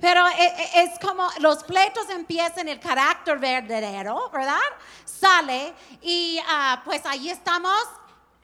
[0.00, 4.56] Pero e- e- es como los pleitos empiezan el carácter verdadero, ¿verdad?
[5.04, 7.78] Sale y ah, pues ahí estamos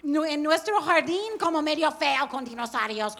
[0.03, 3.17] en nuestro jardín como medio feo con dinosaurios.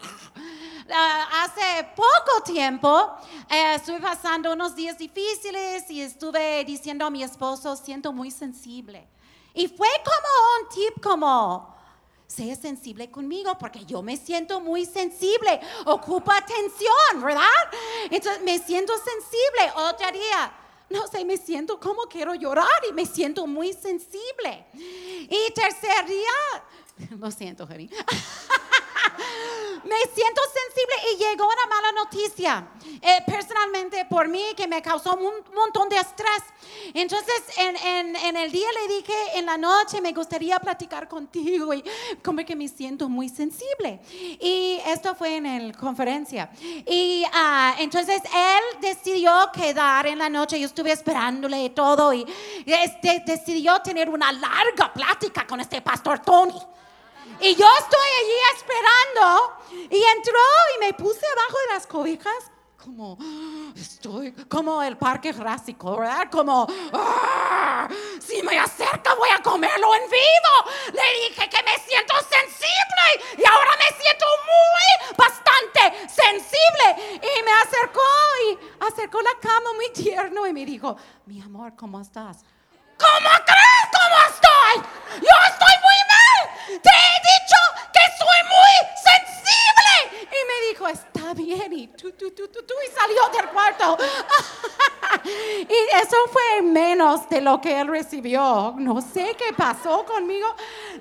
[0.93, 3.17] Ah, hace poco tiempo
[3.49, 9.07] eh, estuve pasando unos días difíciles y estuve diciendo a mi esposo, siento muy sensible.
[9.55, 11.74] Y fue como un tip como,
[12.27, 17.43] sea sensible conmigo porque yo me siento muy sensible, ocupa atención, ¿verdad?
[18.09, 19.71] Entonces me siento sensible.
[19.75, 20.53] Otro día,
[20.89, 24.65] no sé, me siento como quiero llorar y me siento muy sensible.
[24.73, 27.89] Y tercer día, lo siento, Jerry.
[29.83, 32.67] me siento sensible y llegó una mala noticia
[33.01, 36.43] eh, personalmente por mí que me causó un montón de estrés.
[36.93, 41.73] Entonces en, en- en el día le dije, en la noche me gustaría platicar contigo
[41.73, 41.83] y
[42.23, 43.99] como que me siento muy sensible.
[44.11, 46.49] Y esto fue en la conferencia.
[46.61, 52.25] Y ah, entonces él decidió quedar en la noche, yo estuve esperándole y todo y
[52.65, 56.59] este, decidió tener una larga plática con este pastor Tony.
[57.39, 59.57] Y yo estoy allí esperando
[59.91, 60.39] y entró
[60.75, 62.51] y me puse abajo de las cobijas
[62.83, 63.17] como
[63.75, 66.29] estoy como el parque jurásico, ¿verdad?
[66.31, 67.87] Como "Ah,
[68.19, 70.71] si me acerca voy a comerlo en vivo.
[70.93, 77.51] Le dije que me siento sensible y ahora me siento muy bastante sensible y me
[77.53, 78.01] acercó
[78.49, 82.43] y acercó la cama muy tierno y me dijo, "Mi amor, ¿cómo estás?"
[82.97, 84.89] ¿Cómo crees cómo estoy?
[85.21, 85.94] Yo estoy muy.
[86.67, 87.59] Te he dicho
[87.93, 90.23] que soy muy sensible.
[90.23, 91.73] Y me dijo, está bien.
[91.73, 92.73] Y tú, tú, tú, tú, tú.
[92.87, 93.97] Y salió del cuarto.
[95.23, 98.73] y eso fue menos de lo que él recibió.
[98.77, 100.47] No sé qué pasó conmigo.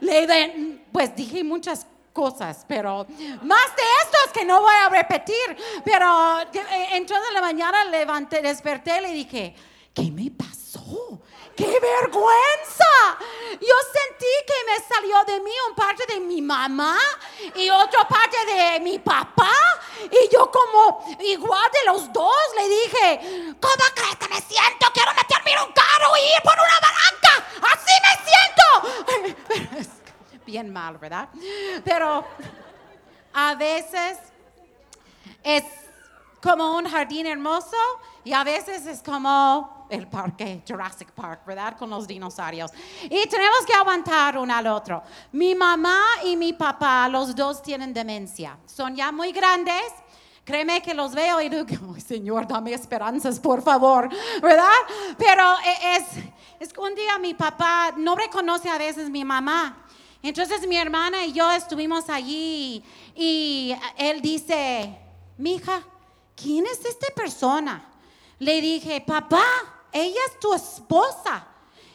[0.01, 3.07] Le de- pues dije muchas cosas, pero
[3.43, 5.57] más de estos que no voy a repetir.
[5.85, 9.55] Pero eh, entonces en la mañana levanté, desperté y le dije,
[9.93, 10.53] ¿qué me pasó?
[11.57, 13.19] ¡Qué vergüenza!
[13.61, 16.99] Yo sentí que me salió de mí un parte de mi mamá
[17.55, 19.53] y otra parte de mi papá.
[20.11, 24.87] Y yo como igual de los dos le dije, ¿cómo crees que me siento?
[24.93, 27.47] Quiero meterme en un carro y ir por una barranca.
[27.73, 28.15] Así me
[29.77, 29.91] siento.
[30.47, 31.29] Bien mal, ¿verdad?
[31.85, 32.27] Pero
[33.33, 34.19] a veces
[35.43, 35.65] es
[36.43, 37.77] como un jardín hermoso
[38.25, 41.77] y a veces es como el parque Jurassic Park, ¿verdad?
[41.77, 42.71] Con los dinosaurios.
[43.05, 45.03] Y tenemos que aguantar uno al otro.
[45.33, 48.59] Mi mamá y mi papá, los dos tienen demencia.
[48.67, 49.83] Son ya muy grandes.
[50.45, 51.65] Créeme que los veo y digo,
[51.95, 54.09] "Ay, Señor, dame esperanzas, por favor,
[54.43, 54.69] ¿verdad?
[55.17, 56.05] Pero e- es,
[56.61, 59.87] es que un día mi papá no reconoce a veces mi mamá.
[60.23, 62.83] Entonces mi hermana y yo estuvimos allí
[63.15, 64.99] y él dice,
[65.39, 65.83] mija,
[66.35, 67.85] ¿quién es esta persona?
[68.39, 69.45] Le dije, papá,
[69.95, 71.47] ella es tu esposa.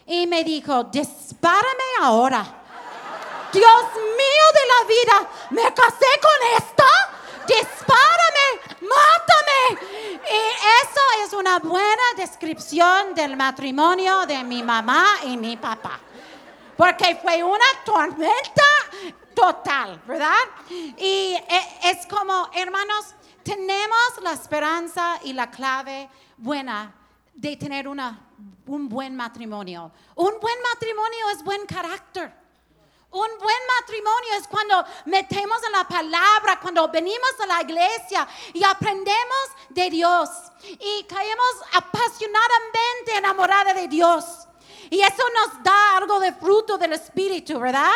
[0.07, 2.43] Y me dijo, dispárame ahora.
[3.53, 6.85] Dios mío de la vida, me casé con esta.
[7.45, 9.81] Dispárame, mátame.
[10.31, 10.39] Y
[10.81, 15.99] eso es una buena descripción del matrimonio de mi mamá y mi papá
[16.79, 18.63] porque fue una tormenta
[19.35, 20.31] total, ¿verdad?
[20.69, 26.98] Y e- es como, hermanos, tenemos la esperanza y la clave buena
[27.39, 28.19] de tener una,
[28.67, 29.91] un buen matrimonio.
[30.15, 32.33] Un buen matrimonio es buen carácter.
[33.11, 38.63] Un buen matrimonio es cuando metemos en la palabra, cuando venimos a la iglesia y
[38.63, 40.29] aprendemos de Dios
[40.63, 44.48] y caemos apasionadamente enamorada de Dios.
[44.89, 47.91] Y eso nos da algo de fruto del Espíritu, ¿verdad?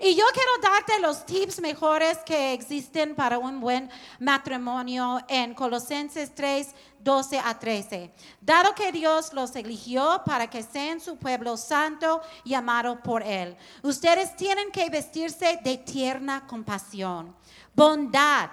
[0.00, 6.34] Y yo quiero darte los tips mejores que existen para un buen matrimonio en Colosenses
[6.34, 8.12] 3, 12 a 13.
[8.40, 13.56] Dado que Dios los eligió para que sean su pueblo santo y amado por Él,
[13.82, 17.34] ustedes tienen que vestirse de tierna compasión,
[17.74, 18.50] bondad,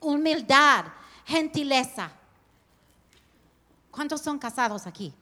[0.00, 0.84] humildad,
[1.24, 2.10] gentileza.
[3.90, 5.14] ¿Cuántos son casados aquí?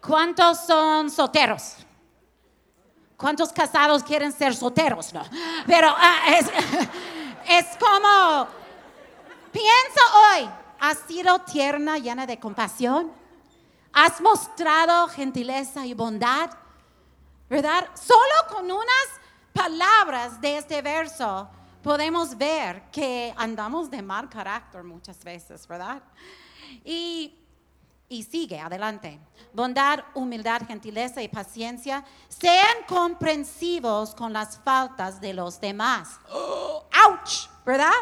[0.00, 1.76] ¿Cuántos son solteros?
[3.16, 5.12] ¿Cuántos casados quieren ser solteros?
[5.12, 5.24] No.
[5.66, 5.94] Pero
[6.28, 6.46] es,
[7.48, 8.46] es como,
[9.50, 10.00] piensa
[10.32, 10.48] hoy,
[10.78, 13.12] ¿has sido tierna, llena de compasión?
[13.92, 16.50] ¿Has mostrado gentileza y bondad?
[17.48, 17.88] ¿Verdad?
[17.94, 19.08] Solo con unas
[19.52, 21.48] palabras de este verso
[21.82, 26.02] podemos ver que andamos de mal carácter muchas veces, ¿verdad?
[26.84, 27.34] Y
[28.08, 29.20] y sigue adelante.
[29.52, 32.04] Bondad, humildad, gentileza y paciencia.
[32.28, 36.18] Sean comprensivos con las faltas de los demás.
[36.30, 37.48] ¡Auch!
[37.66, 37.92] ¿Verdad?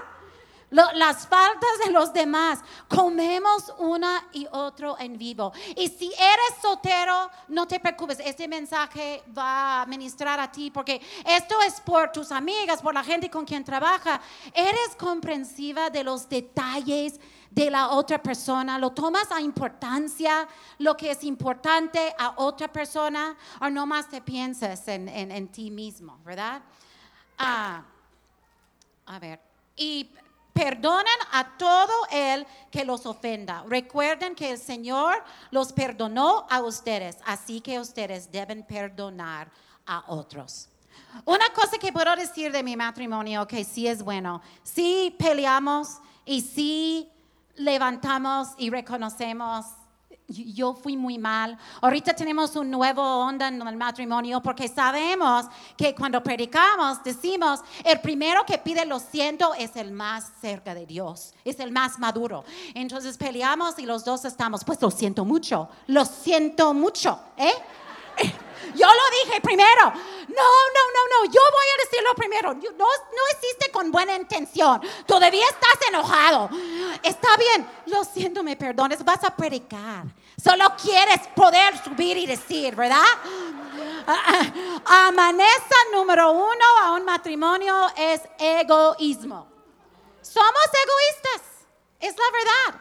[0.71, 2.59] lo- las faltas de los demás.
[2.89, 5.53] Comemos una y otro en vivo.
[5.77, 11.01] Y si eres soltero, no te preocupes, este mensaje va a ministrar a ti porque
[11.25, 14.21] esto es por tus amigas, por la gente con quien trabaja.
[14.53, 17.21] Eres comprensiva de los detalles
[17.57, 20.47] de la otra persona, lo tomas a importancia,
[20.79, 25.49] lo que es importante a otra persona, o no más te piensas en, en- en
[25.49, 26.61] ti mismo, ¿verdad?
[27.39, 27.83] Ah,
[29.07, 29.41] a ver,
[29.75, 30.11] y
[30.53, 33.65] perdonen a todo el que los ofenda.
[33.67, 39.51] Recuerden que el Señor los perdonó a ustedes, así que ustedes deben perdonar
[39.87, 40.69] a otros.
[41.25, 46.43] Una cosa que puedo decir de mi matrimonio que sí es bueno, sí peleamos y
[46.43, 47.11] sí
[47.57, 49.67] levantamos y reconocemos
[50.29, 51.57] yo fui muy mal.
[51.81, 58.01] Ahorita tenemos un nuevo onda en el matrimonio porque sabemos que cuando predicamos decimos, el
[58.01, 62.45] primero que pide lo siento es el más cerca de Dios, es el más maduro.
[62.75, 67.53] Entonces peleamos y los dos estamos, pues lo siento mucho, lo siento mucho, ¿eh?
[68.75, 69.93] Yo lo dije primero.
[70.37, 71.33] No, no, no, no.
[71.33, 72.55] Yo voy a decirlo primero.
[72.55, 74.81] No, no hiciste con buena intención.
[75.07, 76.51] Todavía estás enojado.
[77.03, 77.67] Está bien.
[77.87, 79.03] Lo siento, me perdones.
[79.05, 80.05] Vas a predicar.
[80.43, 83.03] Solo quieres poder subir y decir, ¿verdad?
[84.07, 84.43] Ah,
[84.87, 89.49] ah, Amaneza número uno a un matrimonio es egoísmo.
[90.21, 91.49] Somos egoístas,
[91.99, 92.81] es la verdad.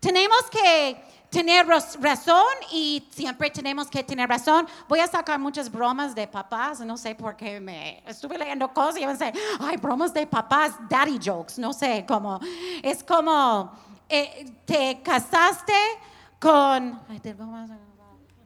[0.00, 4.68] Tenemos que tener raz- razón y siempre tenemos que tener razón.
[4.86, 8.98] Voy a sacar muchas bromas de papás, no sé por qué me estuve leyendo cosas
[9.00, 12.38] y pensé, ay, bromas de papás, daddy jokes, no sé cómo.
[12.82, 13.72] Es como,
[14.08, 15.72] eh, te casaste
[16.38, 17.00] con...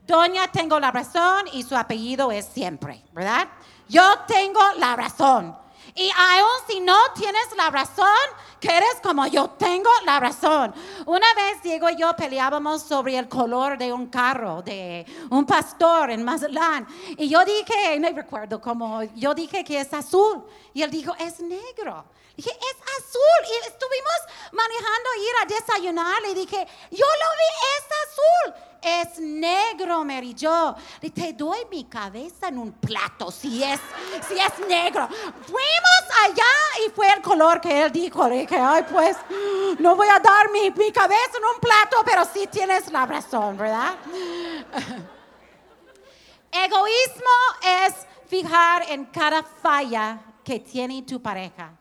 [0.06, 3.48] Doña tengo la razón y su apellido es siempre, ¿verdad?
[3.88, 5.56] Yo tengo la razón.
[5.96, 8.06] Y aún si no tienes la razón,
[8.60, 10.74] que eres como yo tengo la razón.
[11.06, 16.10] Una vez Diego y yo peleábamos sobre el color de un carro de un pastor
[16.10, 16.86] en Mazatlán.
[17.16, 20.44] Y yo dije, no recuerdo cómo, yo dije que es azul.
[20.74, 22.04] Y él dijo, es negro.
[22.36, 23.46] Dije, es azul.
[23.48, 26.22] Y estuvimos manejando ir a desayunar.
[26.22, 28.65] Le dije, yo lo vi, es azul.
[28.82, 30.74] Es negro, Mary Jo.
[31.14, 33.80] Te doy mi cabeza en un plato si es,
[34.28, 35.08] si es negro.
[35.08, 38.28] Fuimos allá y fue el color que él dijo.
[38.28, 39.16] Dije, ay, pues,
[39.78, 43.56] no voy a dar mi, mi cabeza en un plato, pero sí tienes la razón,
[43.56, 43.94] ¿verdad?
[46.52, 47.94] Egoísmo es
[48.28, 51.72] fijar en cada falla que tiene tu pareja.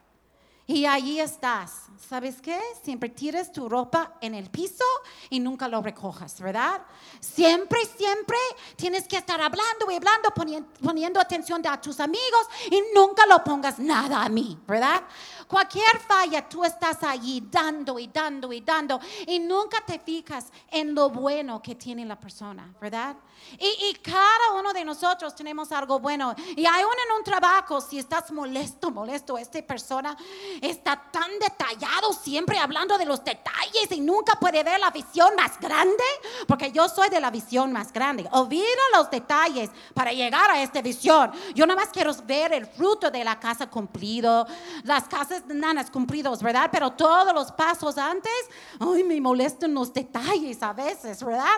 [0.68, 1.84] Y allí estás.
[2.10, 2.60] ¿Sabes qué?
[2.84, 4.84] Siempre tiras tu ropa en el piso
[5.30, 6.82] y nunca lo recojas, ¿verdad?
[7.20, 8.38] Siempre, siempre
[8.76, 13.44] tienes que estar hablando y hablando, ponien- poniendo atención a tus amigos y nunca lo
[13.44, 15.04] pongas nada a mí, ¿verdad?
[15.48, 20.96] Cualquier falla, tú estás allí dando y dando y dando y nunca te fijas en
[20.96, 23.16] lo bueno que tiene la persona, ¿verdad?
[23.60, 26.34] Y, y cada uno de nosotros tenemos algo bueno.
[26.56, 30.18] Y aún en un trabajo, si estás molesto, molesto, esta persona
[30.62, 35.60] está tan detallado, siempre hablando de los detalles y nunca puede ver la visión más
[35.60, 36.04] grande,
[36.48, 38.28] porque yo soy de la visión más grande.
[38.32, 38.66] Olvida
[38.96, 41.32] los detalles para llegar a esta visión.
[41.54, 44.48] Yo nada más quiero ver el fruto de la casa cumplido,
[44.84, 46.70] las casas nanas cumplidos, ¿verdad?
[46.72, 48.32] Pero todos los pasos antes,
[48.80, 51.58] ay, me molestan los detalles a veces, ¿verdad?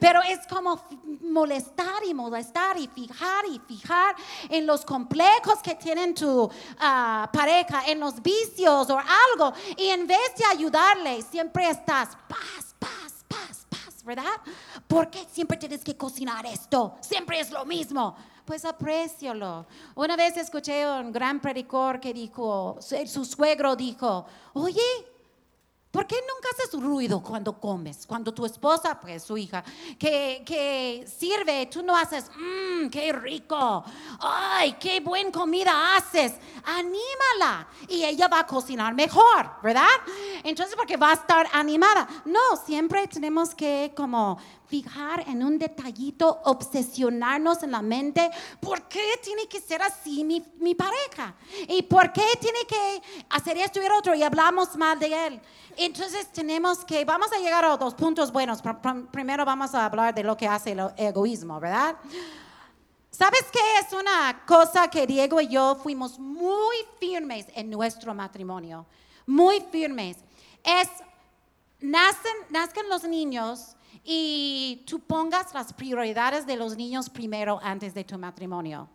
[0.00, 0.82] Pero es como
[1.20, 4.14] molestar y molestar y fijar y fijar
[4.48, 9.52] en los complejos que tienen tu ah, pareja, en los vicios o algo.
[9.76, 14.40] Y en vez de ayudarle, siempre estás paz, paz, paz, paz, ¿verdad?
[14.86, 16.96] ¿Por qué siempre tienes que cocinar esto?
[17.00, 18.16] Siempre es lo mismo.
[18.44, 19.66] Pues aprécialo.
[19.94, 24.82] Una vez escuché a un gran predicador que dijo, su su suegro dijo, oye,
[25.94, 28.04] ¿Por qué nunca haces ruido cuando comes?
[28.04, 29.62] Cuando tu esposa, pues su hija,
[29.96, 33.84] que, que sirve, tú no haces, mmm, qué rico,
[34.18, 36.32] ay, qué buena comida haces.
[36.64, 39.86] Anímala y ella va a cocinar mejor, ¿verdad?
[40.44, 42.06] Entonces, porque va a estar animada.
[42.26, 49.18] No, siempre tenemos que como fijar en un detallito, obsesionarnos en la mente, ¿por qué
[49.22, 51.34] tiene que ser así mi, mi pareja?
[51.68, 54.14] ¿Y por qué tiene que hacer esto y el otro?
[54.14, 55.40] Y hablamos mal de él.
[55.76, 58.62] Entonces tenemos que, vamos a llegar a dos puntos buenos.
[58.62, 61.96] Pr- pr- Primero vamos a hablar de lo que hace el egoísmo, ¿verdad?
[63.10, 68.86] ¿Sabes qué es una cosa que Diego y yo fuimos muy firmes en nuestro matrimonio?
[69.26, 70.16] Muy firmes.
[70.64, 70.88] Es,
[71.80, 78.04] nacen, nazcan los niños y tú pongas las prioridades de los niños primero antes de
[78.04, 78.88] tu matrimonio.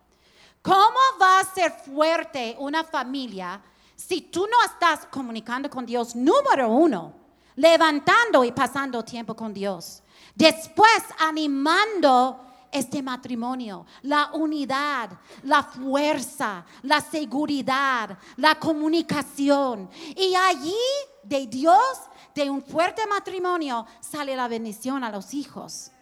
[0.62, 3.62] ¿Cómo va a ser fuerte una familia
[3.96, 7.12] si tú no estás comunicando con Dios, número uno,
[7.56, 10.02] levantando y pasando tiempo con Dios,
[10.34, 15.10] después animando este matrimonio, la unidad,
[15.42, 19.90] la fuerza, la seguridad, la comunicación.
[20.16, 20.74] Y allí
[21.22, 21.98] de Dios,
[22.34, 25.92] de un fuerte matrimonio, sale la bendición a los hijos.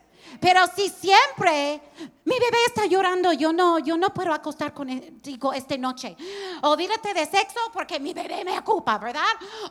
[0.41, 1.81] Pero si siempre
[2.25, 6.15] mi bebé está llorando, yo no, yo no puedo acostar contigo esta noche.
[6.63, 9.23] Olvídate de sexo porque mi bebé me ocupa, ¿verdad?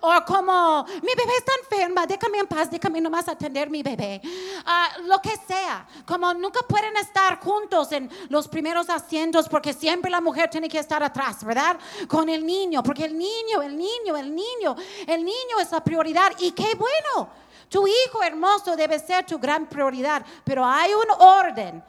[0.01, 4.19] O como mi bebé está enferma, déjame en paz, déjame nomás atender mi bebé.
[4.65, 10.09] Ah, lo que sea, como nunca pueden estar juntos en los primeros asientos porque siempre
[10.09, 11.77] la mujer tiene que estar atrás, ¿verdad?
[12.07, 16.31] Con el niño, porque el niño, el niño, el niño, el niño es la prioridad
[16.39, 17.29] y qué bueno.
[17.69, 21.83] Tu hijo hermoso debe ser tu gran prioridad, pero hay un orden.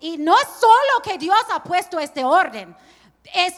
[0.00, 2.74] Y no solo que Dios ha puesto este orden,
[3.34, 3.54] es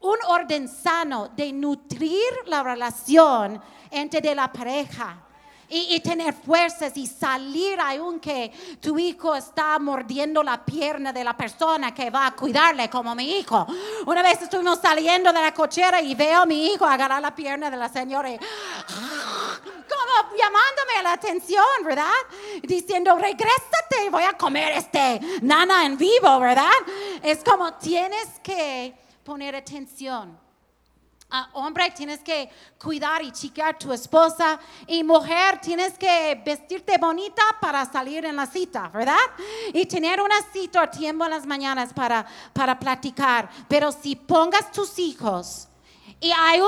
[0.00, 5.25] un orden sano de nutrir la relación entre la pareja.
[5.68, 11.92] Y, tener fuerzas y salir aunque tu hijo está mordiendo la pierna de la persona
[11.92, 13.66] que va a cuidarle como mi hijo.
[14.06, 17.70] Una vez estuvimos saliendo de la cochera y veo a mi hijo agarrar la pierna
[17.70, 22.12] de la señora y como llamándome la atención, ¿verdad?
[22.62, 26.70] Diciendo, regrésate, voy a comer este nana en vivo, ¿verdad?
[27.22, 28.94] Es como tienes que
[29.24, 30.45] poner atención
[31.54, 32.48] Hombre, tienes que
[32.80, 34.60] cuidar y chiquear tu esposa.
[34.86, 39.16] Y mujer, tienes que vestirte bonita para salir en la cita, ¿verdad?
[39.72, 43.50] Y tener una cita a tiempo en las mañanas para, para platicar.
[43.68, 45.68] Pero si pongas tus hijos
[46.20, 46.60] y hay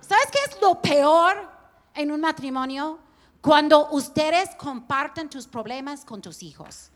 [0.00, 1.48] ¿sabes qué es lo peor
[1.94, 2.98] en un matrimonio?
[3.42, 6.90] Cuando ustedes comparten tus problemas con tus hijos.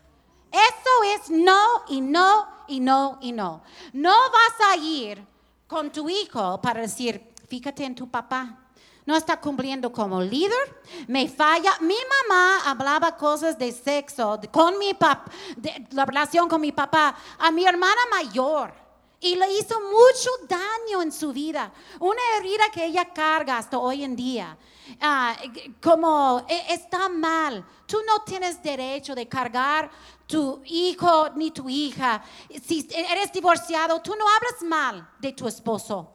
[0.51, 3.63] Eso es no y no y no y no.
[3.93, 5.32] No vas a ir
[5.67, 8.59] con tu hijo para decir, fíjate en tu papá.
[9.05, 11.77] No está cumpliendo como líder, me falla.
[11.81, 11.97] Mi
[12.29, 15.25] mamá hablaba cosas de sexo con mi papá,
[15.57, 18.73] de la relación con mi papá, a mi hermana mayor.
[19.19, 21.71] Y le hizo mucho daño en su vida.
[21.99, 24.57] Una herida que ella carga hasta hoy en día.
[24.99, 25.35] Ah,
[25.81, 27.65] como e, está mal.
[27.85, 29.89] Tú no tienes derecho de cargar
[30.27, 32.23] tu hijo ni tu hija.
[32.65, 36.11] Si eres divorciado, tú no hablas mal de tu esposo.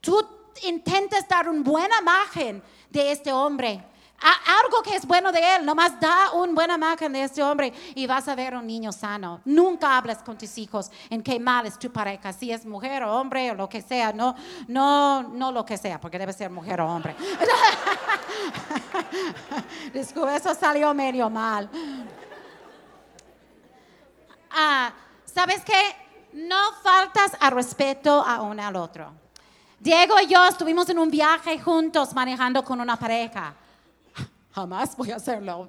[0.00, 0.24] Tú
[0.62, 3.89] intentas dar una buena imagen de este hombre.
[4.20, 8.06] Algo que es bueno de él, nomás da una buena imagen de este hombre y
[8.06, 9.40] vas a ver un niño sano.
[9.44, 13.14] Nunca hablas con tus hijos en qué mal es tu pareja, si es mujer o
[13.14, 14.34] hombre o lo que sea, no,
[14.68, 17.14] no, no lo que sea, porque debe ser mujer o hombre.
[19.92, 21.68] Disculpe, eso salió medio mal.
[24.50, 24.92] Ah,
[25.24, 25.96] ¿sabes qué?
[26.32, 29.12] No faltas a respeto a uno al otro.
[29.78, 33.54] Diego y yo estuvimos en un viaje juntos manejando con una pareja.
[34.52, 35.68] Jamás voy a hacerlo,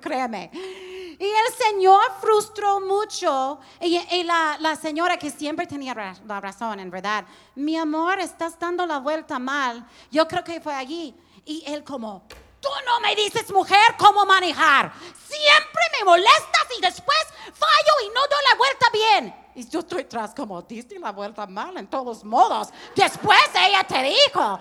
[0.00, 0.50] créeme.
[0.52, 3.60] Y el Señor frustró mucho.
[3.80, 5.94] Y, la, la, señora que siempre tenía
[6.26, 7.24] la razón, en verdad.
[7.54, 9.86] Mi amor, estás dando la vuelta mal.
[10.10, 11.14] Yo creo que fue allí.
[11.44, 12.26] Y él como,
[12.64, 14.90] Tú no me dices, mujer, cómo manejar.
[15.28, 17.18] Siempre me molestas y después
[17.52, 19.34] fallo y no doy la vuelta bien.
[19.54, 22.70] Y yo estoy tras como, diste la vuelta mal en todos modos.
[22.96, 24.58] Después ella te dijo.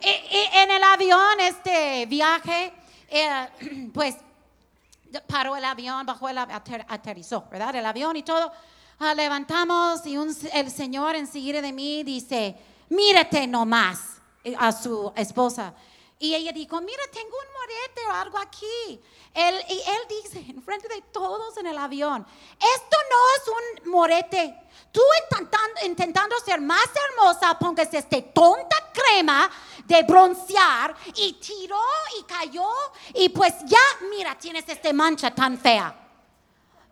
[0.00, 2.72] Y, en el avión, este viaje,
[3.12, 4.16] eh, pues
[5.26, 7.76] paró el avión, bajó el aterrizó, ¿verdad?
[7.76, 8.50] El avión y todo.
[8.98, 12.56] Ah, levantamos y el señor enseguida de mí dice,
[12.88, 13.98] mírate nomás
[14.44, 15.74] eh, a su esposa.
[16.22, 19.02] Y ella dijo, mira, tengo un morete o algo aquí.
[19.34, 22.24] Él, y él dice, en frente de todos en el avión,
[22.60, 24.54] esto no es un morete.
[24.92, 29.50] Tú intentando, intentando ser más hermosa, pongas este tonta crema
[29.84, 31.82] de broncear y tiró
[32.16, 32.68] y cayó
[33.14, 35.92] y pues ya, mira, tienes esta mancha tan fea.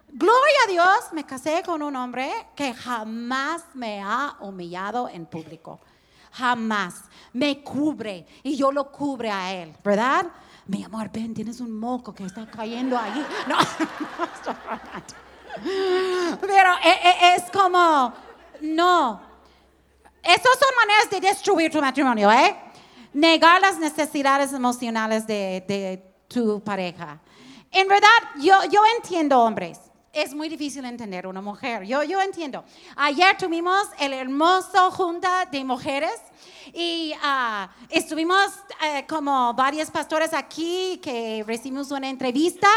[0.08, 5.78] Gloria a Dios, me casé con un hombre que jamás me ha humillado en público
[6.32, 7.04] jamás.
[7.32, 10.26] Me cubre y yo lo cubre a él, ¿verdad?
[10.66, 13.26] Mi amor, ven, tienes un moco que está cayendo ahí.
[13.46, 13.56] No,
[16.40, 18.12] Pero e, e, es, como,
[18.62, 19.20] no.
[20.22, 22.56] Esas son maneras de destruir tu matrimonio, ¿eh?
[23.12, 27.20] Negar las necesidades emocionales de, de tu pareja.
[27.70, 28.08] En verdad,
[28.40, 31.84] yo, yo entiendo hombres es muy difícil entender una mujer.
[31.84, 32.64] Yo, yo entiendo.
[32.96, 36.20] Ayer tuvimos el hermoso junta de mujeres
[36.72, 38.50] y ah, estuvimos
[38.82, 42.68] eh, como varios pastores aquí que recibimos una entrevista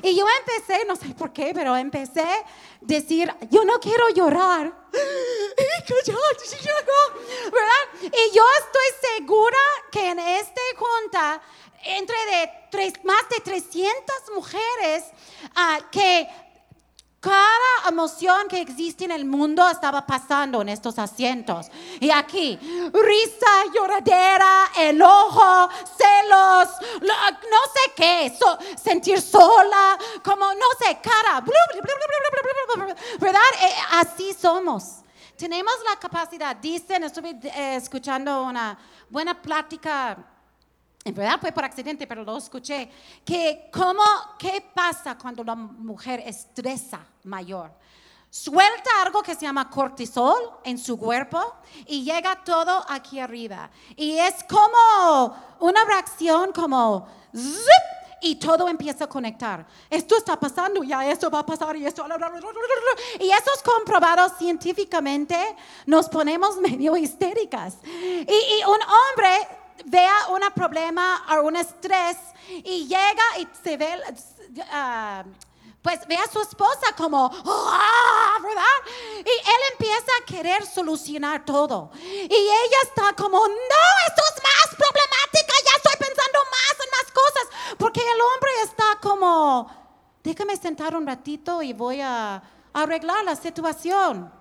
[0.00, 2.44] y yo empecé, no sé por qué, pero empecé a
[2.80, 4.72] decir, yo no quiero llorar.
[7.52, 7.82] ¿verdad?
[8.02, 9.58] Y yo estoy segura
[9.90, 11.40] que en esta junta
[11.84, 13.94] entre de tres, más de 300
[14.34, 15.04] mujeres
[15.54, 16.28] ah, que
[17.26, 21.66] cada emoción que existe en el mundo estaba pasando en estos asientos.
[21.98, 22.56] Y aquí,
[22.92, 25.68] risa, lloradera, enojo,
[25.98, 26.68] celos,
[27.00, 28.32] no sé qué,
[28.80, 31.42] sentir sola, como no sé, cara,
[33.18, 33.40] ¿verdad?
[33.60, 34.98] Eh, así somos.
[35.36, 38.78] Tenemos la capacidad, dicen, estuve eh, escuchando una
[39.10, 40.16] buena plática
[41.06, 42.90] en verdad fue por accidente, pero lo escuché,
[43.24, 44.02] que cómo,
[44.36, 47.70] qué pasa cuando la mujer estresa mayor.
[48.28, 50.34] Suelta algo que se llama cortisol
[50.64, 51.40] en su cuerpo
[51.86, 53.70] y llega todo aquí arriba.
[53.94, 59.64] Y es como una reacción como zip, y todo empieza a conectar.
[59.88, 62.04] Esto está pasando, ya esto va a pasar y esto.
[63.20, 65.36] Y eso es comprobado científicamente.
[65.86, 67.76] Nos ponemos medio histéricas.
[67.84, 72.16] Y, y un hombre vea un problema o un estrés
[72.48, 75.28] y llega y se ve, uh,
[75.82, 78.62] pues ve a su esposa como, ah", ¿verdad?
[79.18, 81.90] Y él empieza a querer solucionar todo.
[82.02, 87.12] Y ella está como, no, esto es más problemática, ya estoy pensando más en más
[87.12, 87.76] cosas.
[87.78, 89.70] Porque el hombre está como,
[90.24, 92.42] déjame sentar un ratito y voy a
[92.72, 94.35] arreglar la situación.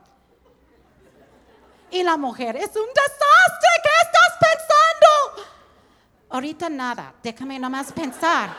[1.91, 5.49] Y la mujer, es un desastre, ¿qué estás pensando?
[6.29, 8.49] Ahorita nada, déjame nomás pensar.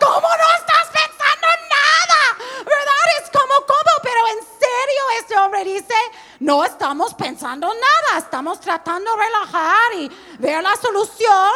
[0.00, 2.38] ¿Cómo no estás pensando nada?
[2.64, 3.04] ¿Verdad?
[3.20, 3.92] Es como, ¿cómo?
[4.02, 5.94] Pero en serio, este hombre dice,
[6.40, 11.52] no estamos pensando nada, estamos tratando de relajar y ver la solución.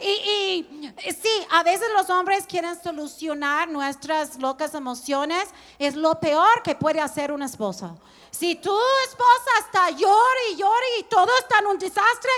[0.00, 5.48] Y, y sí, a veces los hombres quieren solucionar nuestras locas emociones,
[5.78, 7.98] es lo peor que puede hacer un esposo.
[8.30, 12.30] Si tu esposa está llore y llore y todo está en un desastre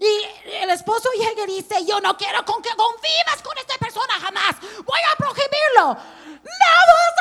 [0.00, 4.14] y el esposo llega y dice, yo no quiero con que convivas con esta persona
[4.20, 6.20] jamás, voy a prohibirlo.
[6.42, 7.19] No vas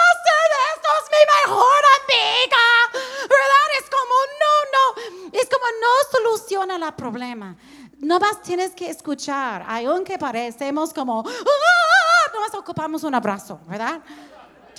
[1.00, 2.66] es mi mejor amiga.
[2.94, 3.68] ¿Verdad?
[3.80, 7.56] Es como, no, no, es como no soluciona el problema.
[8.00, 12.32] No más tienes que escuchar, aunque parecemos como, ¡Ah!
[12.34, 14.02] no más ocupamos un abrazo, ¿verdad?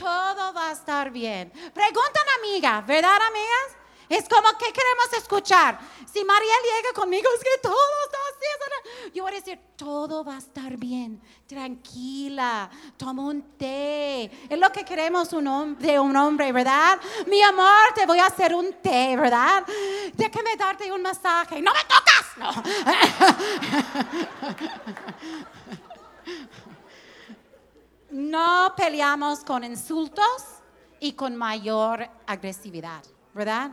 [0.01, 1.51] todo va a estar bien.
[1.51, 3.80] Preguntan amiga, ¿verdad amigas?
[4.11, 5.79] Es como que queremos escuchar.
[6.13, 8.41] Si María llega conmigo, es que todo está así.
[9.15, 11.23] Yo voy a decir, todo va a estar bien.
[11.47, 14.25] Tranquila, toma un té.
[14.49, 16.99] Es lo que queremos un de un hombre, ¿verdad?
[17.29, 19.65] Mi amor, te voy a hacer un té, ¿verdad?
[20.15, 21.63] Déjame darte un masaje.
[21.63, 22.37] No me tocas.
[22.37, 22.51] No.
[28.11, 30.43] no peleamos con insultos
[30.99, 33.71] y con mayor agresividad, ¿verdad?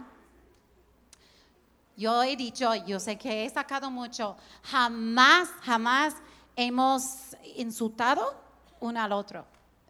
[1.98, 6.14] Yo he dicho, yo sé que he sacado mucho, jamás, jamás
[6.56, 8.40] hemos insultado
[8.80, 9.48] uno al otro.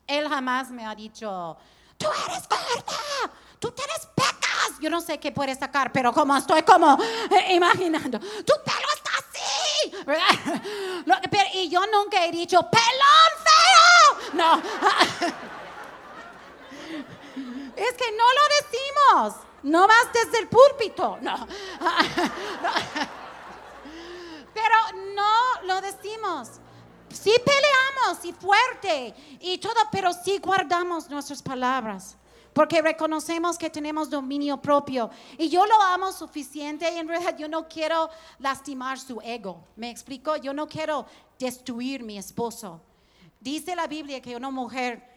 [0.08, 1.58] Él jamás me ha dicho,
[1.98, 4.80] tú eres gorda, tú tienes pecas.
[4.80, 6.98] Yo no sé qué puede sacar, pero como estoy como
[7.30, 10.63] eh, imaginando, tu pelo está así, ¿verdad?
[11.56, 14.17] y yo nunca he dicho, pelón feo.
[14.34, 14.62] No.
[17.76, 19.48] es que no lo decimos.
[19.67, 21.17] No vas desde el púlpito.
[21.21, 21.47] No.
[24.53, 24.75] Pero
[25.13, 26.49] no lo decimos.
[27.10, 32.17] Sí peleamos y fuerte y todo, pero sí guardamos nuestras palabras
[32.53, 35.12] porque reconocemos que tenemos dominio propio.
[35.38, 39.63] Y yo lo amo suficiente y en realidad yo no quiero lastimar su ego.
[39.75, 40.38] ¿Me explico?
[40.38, 41.06] Yo no quiero
[41.38, 42.82] destruir mi esposo.
[43.39, 45.08] Dice la Biblia que una mujer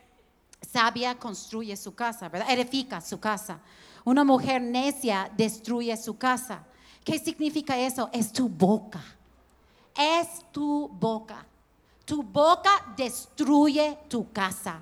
[0.71, 2.51] sabia construye su casa, ¿verdad?
[2.51, 3.59] Edifica su casa.
[4.05, 6.65] Una mujer necia destruye su casa.
[7.05, 8.09] ¿Qué significa eso?
[8.13, 9.03] Es tu boca.
[9.97, 11.45] Es tu boca.
[12.05, 14.81] Tu boca destruye tu casa.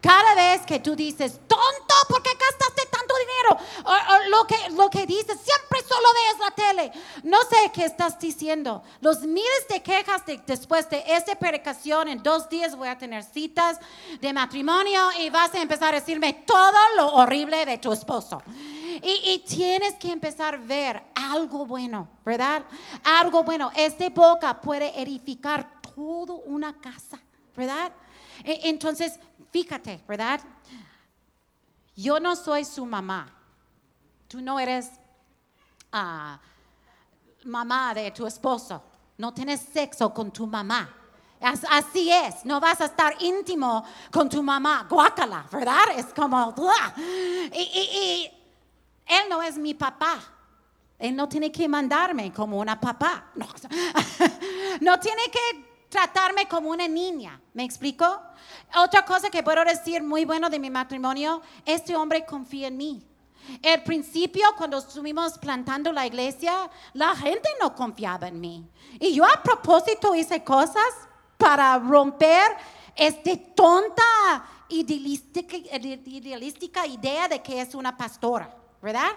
[0.00, 2.87] Cada vez que tú dices, tonto, ¿por qué gastaste
[3.18, 3.64] dinero?
[3.84, 6.92] O, lo, que, lo que dices, siempre solo ves la tele.
[7.22, 8.82] No sé qué estás diciendo.
[9.00, 13.78] Los miles de quejas después de esta predicación, en dos días voy a tener citas
[14.20, 18.42] de matrimonio y vas a empezar a decirme todo lo horrible de tu esposo.
[19.02, 22.64] Y, tienes que empezar a ver algo bueno, ¿verdad?
[23.04, 23.70] Algo bueno.
[23.76, 27.20] Esta boca puede edificar toda una casa,
[27.56, 27.92] ¿verdad?
[28.44, 29.18] E, entonces,
[29.52, 30.40] fíjate, ¿verdad?
[31.98, 33.28] Yo no soy su mamá.
[34.28, 34.88] Tú no eres
[35.90, 36.38] ah,
[37.44, 38.80] mamá de tu esposo.
[39.16, 40.94] No tienes sexo con tu mamá.
[41.40, 45.84] Así es, no vas a estar íntimo con tu mamá, guácala, ¿verdad?
[45.96, 46.52] Es como,
[47.52, 48.30] y,
[49.06, 50.18] él no es mi papá.
[50.98, 53.30] Él no tiene que mandarme como una papá.
[53.34, 53.46] No,
[54.80, 57.40] no tiene que tratarme como una niña.
[57.54, 58.20] ¿Me explico?
[58.76, 63.04] Otra cosa que puedo decir muy bueno de mi matrimonio, este hombre confía en mí.
[63.62, 68.68] El principio, cuando estuvimos plantando la iglesia, la gente no confiaba en mí.
[69.00, 70.84] Y yo a propósito hice cosas
[71.38, 72.52] para romper
[72.94, 79.10] esta tonta idealística, idealística idea de que es una pastora, ¿verdad?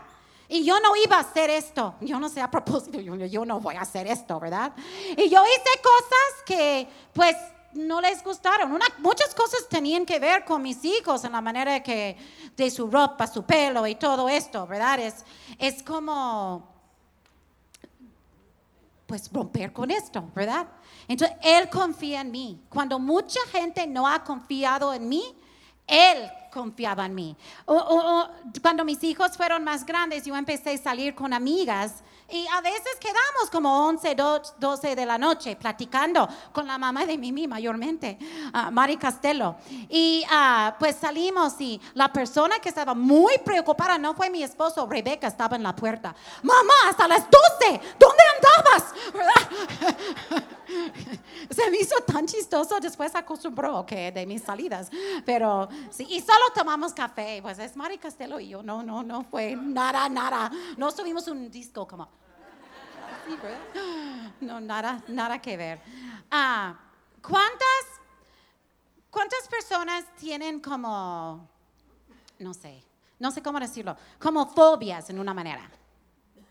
[0.52, 1.96] Y yo no iba a hacer esto.
[2.02, 4.74] Yo no sé a propósito, yo, no voy a hacer esto, ¿verdad?
[5.16, 7.38] Y yo hice cosas que, pues,
[7.72, 8.78] no les gustaron.
[8.98, 12.18] muchas cosas tenían que ver con mis hijos en la manera que,
[12.58, 15.00] de su ropa, su pelo y todo esto, ¿verdad?
[15.00, 15.24] Es,
[15.58, 16.68] es como,
[19.08, 20.68] pues, romper con esto, ¿verdad?
[21.08, 22.62] Entonces, Él confía en mí.
[22.68, 25.34] Cuando mucha gente no ha confiado en mí,
[25.88, 27.38] Él confiaba en mí.
[28.62, 32.98] cuando mis hijos fueron más grandes, yo empecé a salir con amigas y a veces
[33.00, 34.15] quedamos como 11,
[34.60, 38.17] 12 de la noche platicando con la mamá de Mimi mayormente,
[38.54, 39.58] uh, Mari Castelo.
[39.89, 44.88] Y uh, pues salimos y la persona que estaba muy preocupada no fue mi esposo,
[44.88, 46.15] Rebeca estaba en la puerta.
[46.44, 48.94] Mamá, hasta las 12, ¿dónde andabas?
[51.50, 54.89] Se me hizo tan chistoso, después acostumbró que de mis salidas.
[55.26, 59.24] Pero sí, y solo tomamos café, pues es Mari Castelo y yo, no, no, no
[59.24, 60.52] fue nada, nada.
[60.78, 62.21] No subimos un disco como...
[64.42, 65.80] No, nada, nada que ver.
[66.32, 66.76] Ah,
[67.22, 67.86] ¿cuántas,
[69.12, 71.48] ¿Cuántas personas tienen como,
[72.40, 72.84] no sé,
[73.20, 75.70] no sé cómo decirlo, como fobias en una manera?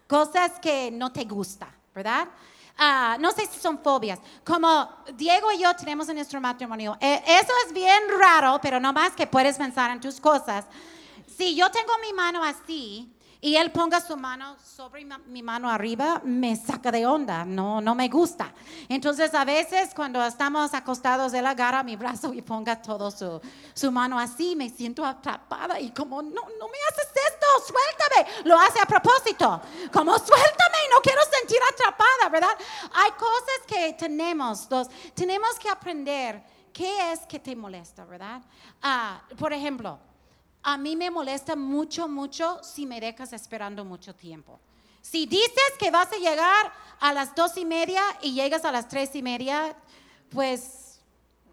[0.07, 2.29] Cosas que no te gusta, ¿verdad?
[2.79, 4.21] Ah, no sé si son fobias.
[4.45, 6.97] Como Diego y yo tenemos en nuestro matrimonio.
[7.01, 10.65] Eh, eso es bien raro, pero no más que puedes pensar en tus cosas.
[11.37, 16.21] Si yo tengo mi mano así, y él ponga su mano sobre mi mano arriba,
[16.25, 18.53] me saca de onda, no, no me gusta.
[18.89, 23.41] Entonces a veces cuando estamos acostados de la gara, mi brazo y ponga todo su,
[23.73, 28.49] su mano así, me siento atrapada y como, no, no me haces esto, suéltame.
[28.49, 29.61] Lo hace a propósito,
[29.93, 32.57] como suéltame no quiero sentir atrapada, ¿verdad?
[32.93, 38.43] Hay cosas que tenemos, dos, tenemos que aprender qué es que te molesta, ¿verdad?
[38.83, 39.99] Ah, por ejemplo,
[40.63, 44.59] a mí me molesta mucho, mucho si me dejas esperando mucho tiempo.
[45.03, 48.89] Si dices que vas a llegar a las dos y media y llegas a las
[48.89, 49.75] tres y media,
[50.31, 50.80] pues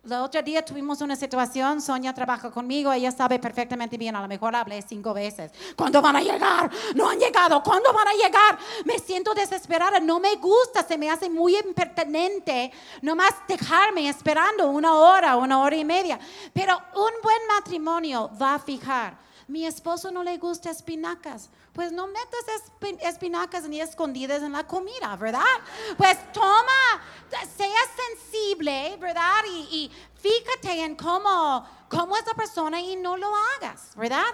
[0.05, 4.27] el otro día tuvimos una situación, Sonia trabaja conmigo, ella sabe perfectamente bien, a lo
[4.27, 5.51] mejor hablé cinco veces.
[5.75, 6.71] ¿Cuándo van a llegar?
[6.95, 8.57] No han llegado, ¿cuándo van a llegar?
[8.85, 14.93] Me siento desesperada, no me gusta, se me hace muy impertinente nomás dejarme esperando una
[14.95, 16.19] hora, una hora y media.
[16.53, 21.49] Pero un buen matrimonio va a fijar mi esposo no le gusta espinacas.
[21.71, 22.43] Pues no metas
[23.01, 25.43] espinacas ni escondidas en la comida, ¿verdad?
[25.95, 27.01] Pues toma,
[28.99, 29.43] ¿verdad?
[29.71, 34.25] Y, fíjate en cómo, cómo es la persona y no lo hagas, ¿verdad?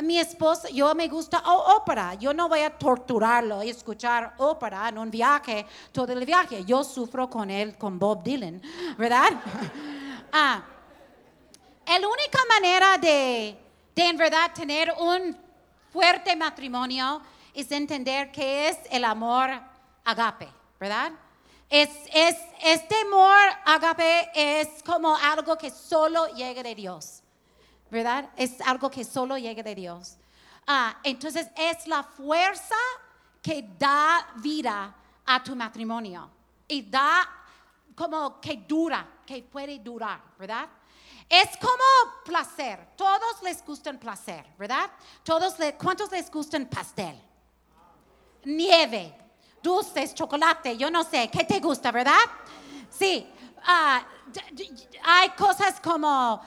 [0.00, 4.98] Mi esposo, yo me gusta ópera, yo no voy a torturarlo y escuchar ópera en
[4.98, 6.64] un viaje, todo el viaje.
[6.64, 8.62] Yo sufro con él, con Bob Dylan,
[8.96, 9.30] ¿verdad?
[10.32, 10.62] ah,
[11.86, 13.58] la única manera de
[13.94, 15.36] de en verdad tener un
[15.92, 17.20] fuerte matrimonio
[17.54, 19.50] es entender que es el amor
[20.04, 20.48] agape,
[20.80, 21.12] ¿verdad?
[21.74, 27.22] Es, es, este amor agape es como algo que solo llega de Dios,
[27.90, 28.28] ¿verdad?
[28.36, 30.18] Es algo que solo llega de Dios.
[30.66, 32.74] Ah, entonces es la fuerza
[33.40, 36.28] que da vida a tu matrimonio
[36.68, 37.26] y da
[37.94, 40.68] como que dura, que puede durar, ¿verdad?
[41.26, 42.90] Es como placer.
[42.98, 44.90] Todos les gustan placer, ¿verdad?
[45.22, 47.18] Todos ¿Cuántos les gustan pastel?
[48.44, 49.21] Nieve,
[49.62, 51.28] dulces, chocolate, yo no sé.
[51.30, 52.20] ¿Qué te gusta, verdad?
[52.90, 53.26] Sí.
[53.64, 54.02] Ah,
[55.04, 56.40] hay cosas como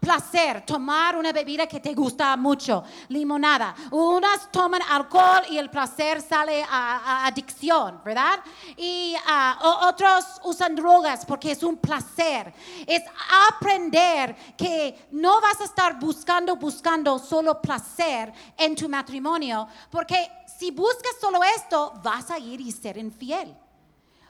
[0.00, 3.74] placer, tomar una bebida que te gusta mucho, limonada.
[3.90, 8.40] Unas toman alcohol y el placer sale a, adicción, ¿verdad?
[8.76, 12.52] Y uh, otros usan drogas porque es un placer.
[12.86, 13.02] Es
[13.48, 20.30] aprender que no vas a estar buscando, buscando solo placer en tu matrimonio, porque
[20.62, 23.52] si buscas solo esto, vas a ir y ser infiel.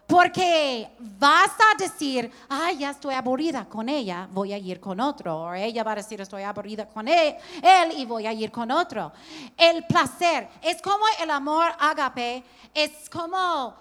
[0.07, 5.43] Porque vas a decir, ay, ya estoy aburrida con ella, voy a ir con otro.
[5.43, 8.71] O ella va a decir, estoy aburrida con él, él y voy a ir con
[8.71, 9.13] otro.
[9.59, 12.43] El placer es como el amor ágape,
[12.73, 13.75] es como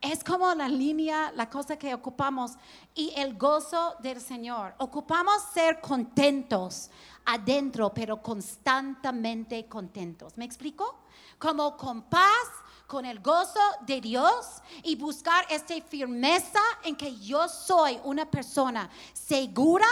[0.00, 2.52] es como la línea, la cosa que ocupamos
[2.94, 4.74] y el gozo del Señor.
[4.78, 6.88] Ocupamos ser contentos
[7.24, 10.36] adentro, pero constantemente contentos.
[10.36, 11.00] ¿Me explico?
[11.38, 12.48] Como con paz,
[12.86, 18.90] con el gozo de Dios y buscar esta firmeza en que yo soy una persona
[19.12, 19.86] segura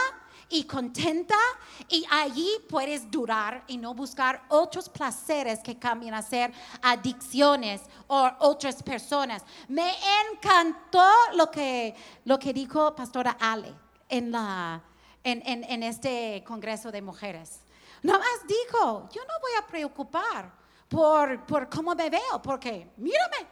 [0.48, 1.36] y contenta
[1.88, 8.30] y allí puedes durar y no buscar otros placeres que cambien a ser adicciones o
[8.40, 9.44] otras personas.
[9.68, 9.92] Me
[10.32, 13.74] encantó lo que, lo que dijo Pastora Ale
[14.08, 14.82] en, la,
[15.28, 17.60] en, en, en este Congreso de Mujeres.
[18.02, 20.50] Nada más dijo, yo no voy a preocupar
[20.88, 23.46] por, por cómo me veo, porque mírame,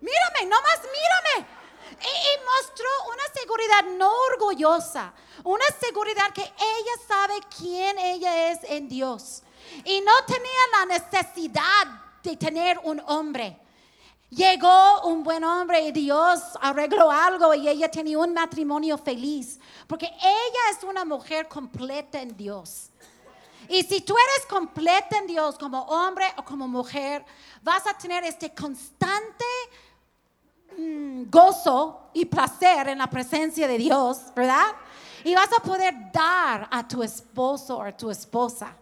[0.00, 1.48] mírame, no más mírame.
[1.92, 5.12] Y, mostró una seguridad no orgullosa,
[5.44, 9.42] una seguridad que ella sabe quién ella es en Dios.
[9.84, 11.86] Y no tenía la necesidad
[12.22, 13.58] de tener un hombre.
[14.34, 20.06] Llegó un buen hombre y Dios arregló algo y ella tenía un matrimonio feliz, porque
[20.06, 22.88] ella es una mujer completa en Dios.
[23.68, 27.24] Y si tú eres completa en Dios como hombre o como mujer,
[27.62, 29.44] vas a tener este constante
[30.76, 34.68] Mm, gozo y placer en la presencia de Dios, ¿verdad?
[35.24, 38.74] Y vas a poder dar a tu esposo o a tu esposa.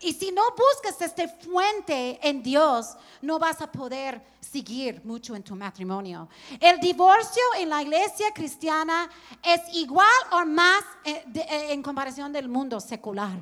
[0.00, 5.42] Y si no buscas este fuente en Dios, no vas a poder seguir mucho en
[5.42, 6.28] tu matrimonio.
[6.60, 9.08] El divorcio en la iglesia cristiana
[9.42, 13.38] es igual o más eh, eh, en comparación del mundo secular.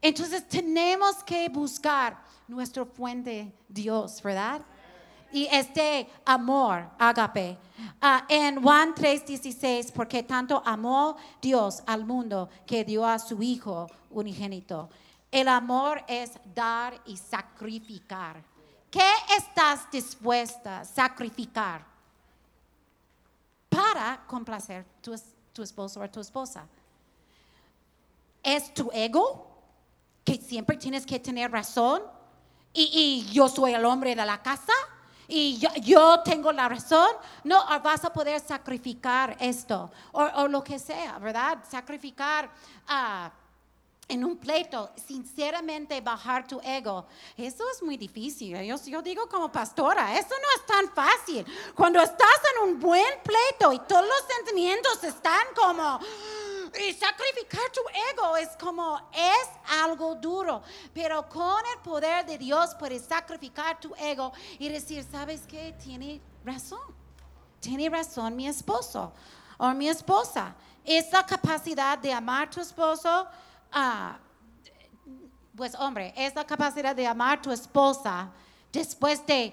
[0.00, 4.62] Entonces tenemos que buscar nuestro fuente Dios, ¿verdad?
[5.32, 7.58] y este amor, agape.
[8.00, 13.86] Ah, en Juan 3:16, porque tanto amó Dios al mundo que dio a su Hijo
[14.10, 14.88] unigénito.
[15.30, 18.42] El amor es dar y sacrificar.
[18.90, 21.84] ¿Qué estás dispuesta a sacrificar
[23.68, 25.14] para complacer tu,
[25.52, 26.66] tu esposo o tu esposa?
[28.42, 29.44] ¿Es tu ego?
[30.24, 32.02] Que siempre tienes que tener razón.
[32.72, 34.72] Y, yo soy el hombre de la casa
[35.28, 37.08] y yo, tengo la razón,
[37.42, 41.58] no vas a poder sacrificar esto o, lo que sea, ¿verdad?
[41.68, 42.50] Sacrificar
[42.88, 43.30] uh,
[44.08, 47.06] en un pleito, sinceramente bajar tu ego.
[47.36, 48.56] Eso es muy difícil.
[48.62, 51.44] Yo, yo digo como pastora, eso no es tan fácil.
[51.74, 55.98] Cuando estás en un buen pleito y todos los sentimientos están como
[56.78, 59.48] y sacrificar tu ego es como, es
[59.82, 65.42] algo duro, pero con el poder de Dios puedes sacrificar tu ego y decir, ¿sabes
[65.46, 65.74] qué?
[65.82, 66.80] Tiene razón,
[67.60, 69.12] tiene razón mi esposo
[69.58, 70.54] o mi esposa.
[70.84, 73.26] Esa capacidad de amar a tu esposo,
[73.72, 74.18] ah,
[75.56, 78.30] pues hombre, esa capacidad de amar a tu esposa
[78.72, 79.52] después de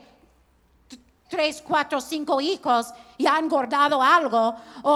[1.34, 4.96] tres, cuatro, cinco hijos y ha engordado algo, o,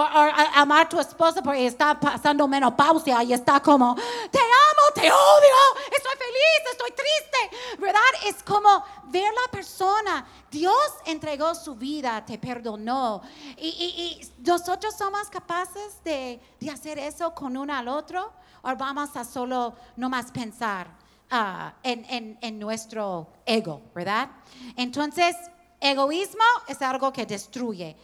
[0.54, 5.58] amar a tu esposa porque está pasando menopausia y está como, te amo, te odio,
[5.92, 8.02] estoy feliz, estoy triste, ¿verdad?
[8.26, 10.76] Es como ver la persona, Dios
[11.06, 13.24] entregó su vida, te perdonó,
[13.58, 16.40] y, nosotros somos capaces de,
[16.72, 18.32] hacer eso con uno al otro,
[18.68, 20.88] o vamos a solo nomás pensar
[21.32, 24.30] ah, en, en, en nuestro ego, ¿verdad?
[24.76, 25.36] Entonces,
[25.80, 27.96] Egoísmo es algo que destruye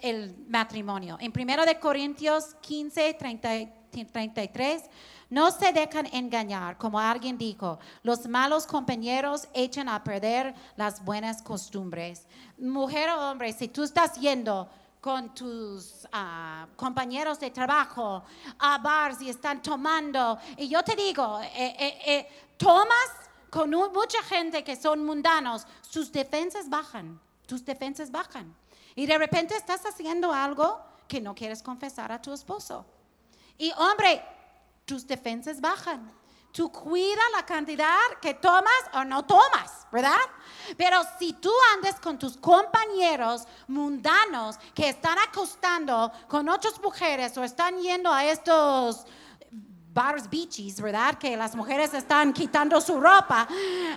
[0.00, 1.18] el, matrimonio.
[1.20, 4.82] En 1 de Corintios 15, 33,
[5.28, 11.42] no se dejan engañar, como alguien dijo, los malos compañeros echan a perder las buenas
[11.42, 12.26] costumbres.
[12.58, 18.22] Mujer o hombre, si tú estás yendo con tus ah, compañeros de trabajo
[18.58, 23.08] a bars y están tomando, y yo te digo, eh, eh, eh, tomas
[23.48, 28.54] con mucha gente que son mundanos, sus defensas bajan, tus defensas bajan.
[28.94, 32.84] Y de repente estás haciendo algo que no quieres confesar a tu esposo.
[33.56, 34.22] Y hombre,
[34.84, 36.12] tus defensas bajan.
[36.52, 40.18] Tú cuida la cantidad que tomas o no tomas, ¿verdad?
[40.76, 47.44] Pero si tú andas con tus compañeros mundanos que están acostando con otras mujeres o
[47.44, 49.06] están yendo a estos
[49.92, 51.18] bars beaches, ¿verdad?
[51.18, 53.46] Que las mujeres están quitando su ropa.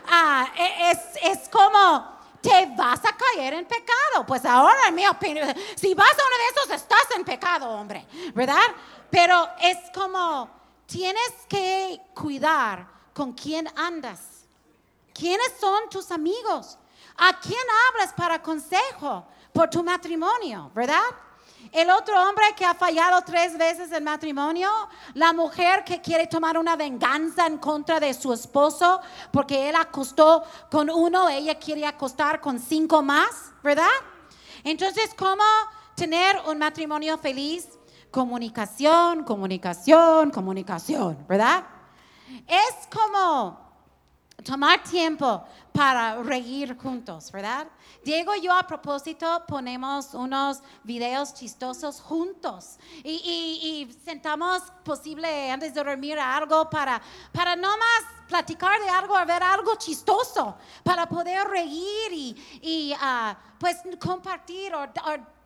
[0.08, 4.26] Ah, e, es, es como te vas a caer en pecado.
[4.28, 8.06] Pues ahora, en mi opinión, si vas a uno de esos, estás en pecado, hombre,
[8.34, 8.68] ¿verdad?
[9.10, 10.50] Pero es como,
[10.86, 14.46] tienes que cuidar con quién andas.
[15.14, 16.78] ¿Quiénes son tus amigos?
[17.18, 19.28] ¿A quién hablas para consejo?
[19.54, 21.04] por tu matrimonio, ¿verdad?
[21.72, 24.70] El otro hombre que ha fallado tres veces el matrimonio,
[25.14, 29.00] la mujer que quiere tomar una venganza en contra de su esposo
[29.32, 33.88] porque él acostó con uno, ella quiere acostar con cinco más, ¿verdad?
[34.64, 35.44] Entonces, ¿cómo
[35.96, 37.68] tener un matrimonio feliz?
[38.14, 41.64] Comunicación, comunicación, comunicación, ¿verdad?
[42.46, 43.58] Es como
[44.46, 47.66] tomar tiempo para reír juntos, ¿verdad?
[48.06, 55.84] Diego y yo a propósito ponemos unos videos chistosos juntos y, sentamos posible antes de
[55.84, 62.38] dormir algo para, para no más platicar de algo, ver algo chistoso, para poder reír
[62.62, 64.86] y, ah, pues compartir o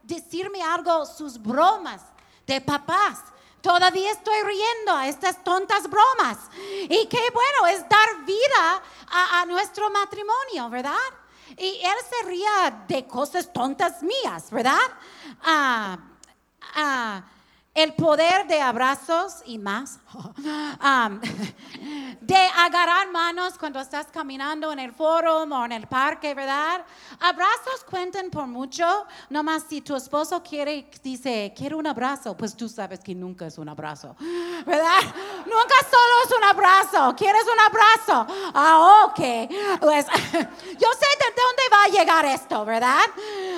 [0.03, 2.01] decirme algo, sus bromas
[2.47, 3.19] de papás.
[3.61, 6.37] Todavía estoy riendo a estas tontas bromas.
[6.89, 10.95] Y qué bueno es dar vida a, nuestro matrimonio, ¿verdad?
[11.57, 14.79] Y él se ría de cosas tontas mías, ¿verdad?
[15.43, 15.97] Ah,
[16.75, 17.23] ah,
[17.77, 19.99] el poder de abrazos y más.
[22.21, 26.83] de agarrar manos cuando estás caminando en el foro o en el parque, ¿verdad?
[27.19, 29.05] Abrazos cuentan por mucho.
[29.29, 33.59] Nomás si tu esposo quiere, dice, quiero un abrazo, pues tú sabes que nunca es
[33.59, 34.15] un abrazo,
[34.65, 35.03] ¿verdad?
[35.45, 37.15] nunca solo es un abrazo.
[37.15, 38.25] ¿Quieres un abrazo?
[38.55, 39.19] Ah, ok.
[39.81, 43.05] Pues yo sé de dónde va a llegar esto, ¿verdad?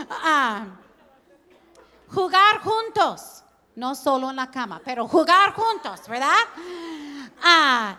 [0.10, 0.66] Ah,
[2.10, 3.39] jugar juntos
[3.80, 6.36] no solo en la cama, pero jugar juntos, ¿verdad?
[7.42, 7.98] Ah,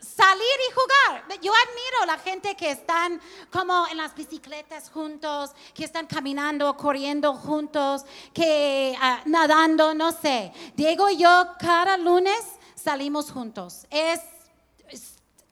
[0.00, 1.40] salir y jugar.
[1.42, 7.34] Yo admiro la gente que están como en las bicicletas juntos, que están caminando, corriendo
[7.34, 10.52] juntos, que ah, nadando, no sé.
[10.74, 12.40] Diego y yo cada lunes
[12.74, 13.86] salimos juntos.
[13.90, 14.20] Es,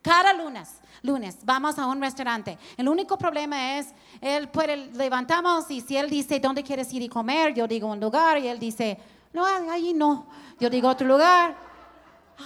[0.01, 0.69] cada lunes.
[1.01, 2.57] Lunes, vamos a un restaurante.
[2.75, 3.87] El único problema es,
[4.19, 7.53] él puede, levantamos y si él dice, ¿dónde quieres ir y comer?
[7.53, 8.97] Yo digo un lugar y él dice,
[9.33, 10.27] no, allí no.
[10.59, 11.55] Yo digo otro lugar.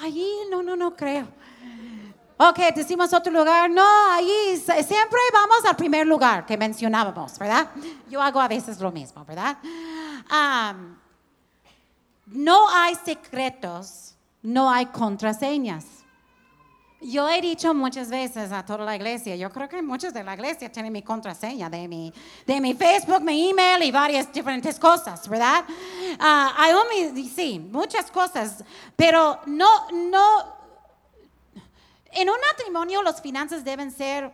[0.01, 1.27] Allí no, no, no creo.
[2.37, 3.69] Ok, decimos otro lugar.
[3.69, 7.69] No, allí siempre vamos al primer lugar que mencionábamos, ¿verdad?
[8.09, 9.57] Yo hago a veces lo mismo, ¿verdad?
[12.25, 15.85] no hay secretos, no hay contraseñas.
[17.03, 20.35] Yo he dicho muchas veces a toda la iglesia, yo creo que muchos de la
[20.35, 22.13] iglesia tienen mi contraseña de mi,
[22.47, 25.65] de mi Facebook, mi email y varias diferentes cosas, ¿verdad?
[25.67, 28.63] Uh, hay sí, muchas cosas,
[28.95, 30.55] pero no, no,
[32.11, 34.31] en un matrimonio los finanzas deben ser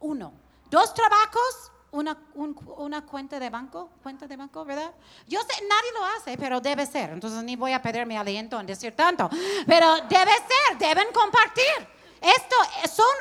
[0.00, 0.32] uno,
[0.68, 4.92] dos trabajos, una, una, cuenta de banco, cuenta de banco, ¿verdad?
[5.26, 7.10] Yo sé, nadie lo hace, pero debe ser.
[7.10, 9.30] Entonces ni voy a pedirme aliento en decir tanto.
[9.66, 11.88] Pero debe ser, deben compartir.
[12.20, 12.56] Esto
[12.94, 13.14] son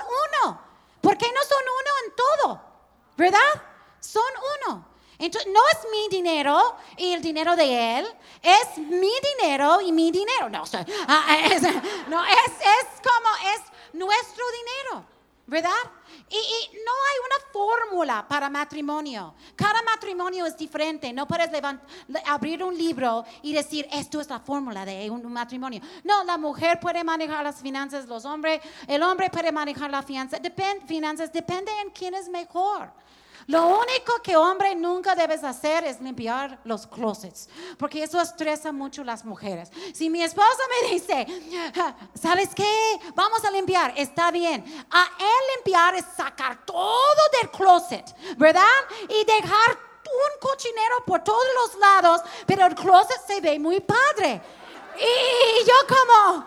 [0.44, 0.62] uno.
[1.02, 2.62] ¿Por qué no son uno en todo?
[3.16, 3.62] ¿Verdad?
[4.00, 4.24] Son
[4.68, 4.96] uno.
[5.18, 8.08] Entonces, no es mi dinero y el dinero de él,
[8.42, 10.50] es mi dinero y mi dinero.
[10.50, 10.64] No,
[11.08, 11.62] ah, es,
[12.08, 13.62] no es, es como es
[13.94, 15.06] nuestro dinero,
[15.48, 15.72] ¿verdad?
[16.30, 19.34] Y, no hay una fórmula para matrimonio.
[19.56, 21.12] Cada matrimonio es diferente.
[21.14, 21.50] No puedes
[22.26, 25.82] abrir un libro y decir, esto es la fórmula de un, matrimonio.
[26.04, 30.40] No, la mujer puede manejar las finanzas, los hombres, el hombre puede manejar las finanzas.
[30.88, 32.92] finanzas depende en quién es mejor.
[33.48, 39.04] Lo único que hombre nunca debes hacer es limpiar los closets, porque eso estresa mucho
[39.04, 39.70] a las mujeres.
[39.94, 41.28] Si mi esposa me dice,
[42.16, 43.00] ¿sabes qué?
[43.14, 44.64] Vamos a limpiar, está bien.
[44.90, 48.64] A él limpiar es sacar todo del closet, ¿verdad?
[49.10, 54.42] Y dejar un cochinero por todos los lados, pero el closet se ve muy padre.
[54.98, 56.46] Y yo como,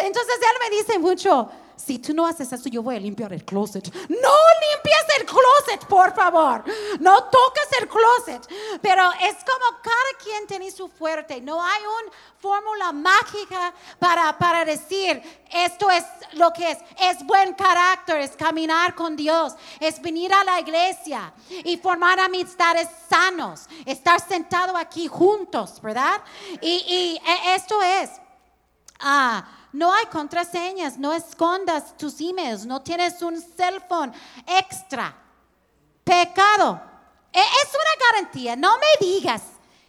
[0.00, 1.48] entonces él me dice mucho,
[1.84, 3.92] si tú no haces eso, yo voy a limpiar el closet.
[4.08, 6.64] No limpies el closet, por favor.
[7.00, 8.46] No toques el closet.
[8.80, 11.40] Pero es como cada quien tiene su fuerte.
[11.40, 16.78] No hay una fórmula mágica para, para decir esto es lo que es.
[17.00, 22.88] Es buen carácter, es caminar con Dios, es venir a la iglesia y formar amistades
[23.08, 26.22] sanos, estar sentado aquí juntos, ¿verdad?
[26.60, 28.10] Y, y e, esto es.
[29.00, 34.12] Ah, no hay contraseñas, no escondas tus emails, no tienes un cell phone
[34.46, 35.14] extra.
[36.04, 36.80] Pecado.
[37.32, 38.56] E, es una garantía.
[38.56, 39.42] No me digas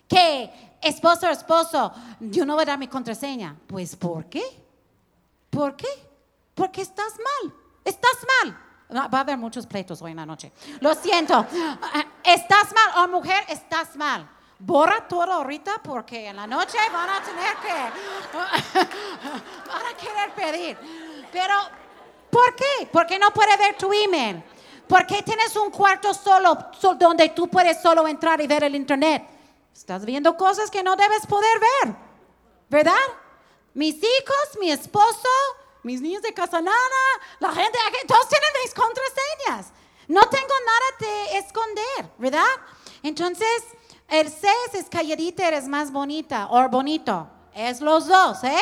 [0.07, 3.55] que esposo o esposo, yo no voy a dar mi contraseña.
[3.67, 4.43] Pues ¿por qué?
[5.49, 5.89] ¿Por qué?
[6.55, 7.53] Porque estás mal.
[7.83, 8.57] Estás mal.
[8.95, 10.51] Va a haber muchos pleitos hoy en la noche.
[10.79, 11.45] Lo siento.
[12.23, 13.05] Estás mal.
[13.05, 14.32] O mujer, estás mal
[14.66, 17.74] borra todo ahorita porque en la noche van a tener que,
[19.68, 20.78] van a querer pedir.
[21.32, 21.53] Pero,
[22.30, 22.88] ¿por qué?
[22.91, 24.43] Porque no puede ver tu email.
[24.88, 28.76] ¿Por qué tienes un cuarto solo so- donde tú puedes solo entrar y ver el
[28.76, 29.24] internet?
[29.74, 31.95] Estás viendo cosas que no debes poder ver,
[32.70, 32.93] ¿verdad?
[33.74, 35.30] Mis hijos, mi esposo,
[35.82, 36.76] mis niños de Casanana,
[37.39, 39.74] la gente todos tienen mis contraseñas.
[40.07, 42.45] No tengo nada de esconder, ¿verdad?
[43.01, 43.64] Entonces,
[44.10, 44.43] 6
[44.74, 47.28] es calladita, eres más bonita o bonito.
[47.54, 48.62] Es los dos, ¿eh?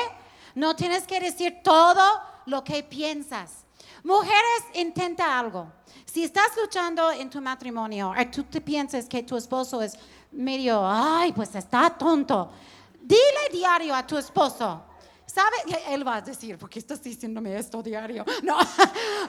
[0.55, 2.01] No tienes que decir todo
[2.45, 3.65] lo que piensas.
[4.03, 5.71] Mujeres, intenta algo.
[6.05, 9.93] Si estás luchando en tu matrimonio o tú te piensas que tu esposo es
[10.31, 12.51] medio, ay, pues está tonto,
[13.01, 14.83] dile diario a tu esposo.
[15.25, 15.55] ¿Sabe?
[15.87, 18.25] Él va a decir, ¿por qué estás diciéndome esto diario?
[18.43, 18.57] No.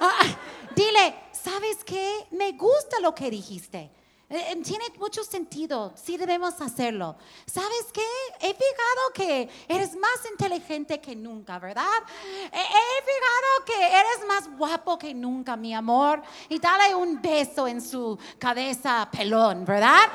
[0.75, 2.27] dile, ¿sabes qué?
[2.33, 3.93] Me gusta lo que dijiste.
[4.35, 7.17] Eh, Tiene mucho sentido, sí debemos hacerlo.
[7.45, 8.07] ¿Sabes qué?
[8.41, 11.85] He fijado que eres más inteligente que nunca, ¿verdad?
[12.51, 16.23] He, he fijado que eres más guapo que nunca, mi amor.
[16.49, 20.09] Y dale un beso en su cabeza pelón, ¿verdad?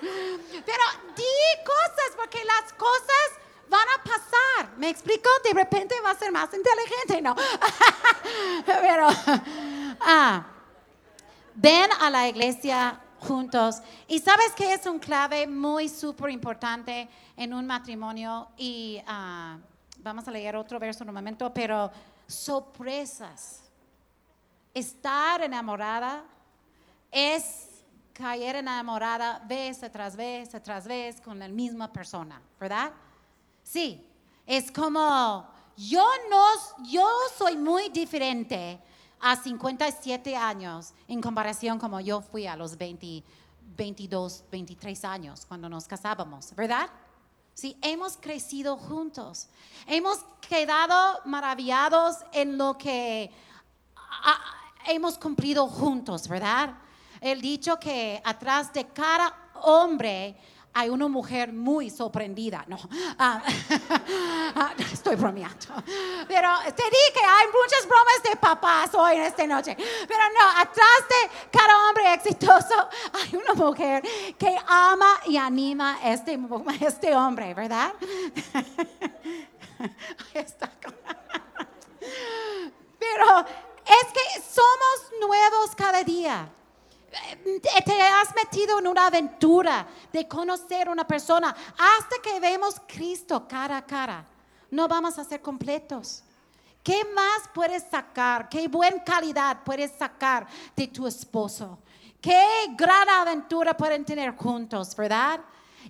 [0.00, 1.24] Pero di
[1.62, 3.32] cosas, porque las cosas
[3.68, 4.70] van a pasar.
[4.78, 5.28] ¿Me explico?
[5.44, 7.36] De repente va a ser más inteligente, ¿no?
[8.64, 9.08] Pero,
[10.00, 10.46] ah,
[11.54, 13.80] ven a la iglesia juntos.
[14.06, 18.48] Y sabes que es un clave muy súper importante en un matrimonio.
[18.56, 19.58] Y ah,
[19.98, 21.90] vamos a leer otro verso en un momento, pero
[22.26, 23.62] sorpresas.
[24.72, 26.24] Estar enamorada
[27.10, 27.68] es
[28.12, 32.92] caer enamorada vez tras vez tras vez con la misma persona, ¿verdad?
[33.62, 34.06] Sí,
[34.46, 36.44] es como yo no,
[36.84, 38.80] yo soy muy diferente
[39.26, 43.24] a 57 años en comparación como yo fui a los 20,
[43.74, 46.90] 22, 23 años cuando nos casábamos, ¿verdad?
[47.54, 49.48] Sí, hemos crecido juntos.
[49.86, 53.30] Hemos quedado maravillados en lo que
[53.96, 54.40] ah,
[54.88, 56.74] hemos cumplido juntos, ¿verdad?
[57.18, 60.36] El dicho que atrás de cada hombre
[60.76, 62.76] hay una mujer muy sorprendida, ¿no?
[63.16, 63.40] Ah,
[64.56, 65.66] ah, estoy bromeando.
[66.26, 69.76] Pero te dije que hay muchas bromas de papás hoy en esta noche.
[69.76, 74.02] Pero no, atrás de cada hombre exitoso hay una mujer
[74.36, 76.36] que ama y anima a este,
[76.80, 77.92] este hombre, ¿verdad?
[80.34, 80.70] Está.
[82.98, 86.48] Pero es que somos nuevos cada día.
[87.44, 93.76] Te has metido en una aventura de conocer una persona hasta que vemos Cristo cara
[93.76, 94.24] a cara.
[94.70, 96.24] No vamos a ser completos.
[96.82, 98.48] ¿Qué más puedes sacar?
[98.48, 101.78] ¿Qué buena calidad puedes sacar de tu esposo?
[102.20, 105.40] ¿Qué gran aventura pueden tener juntos, verdad?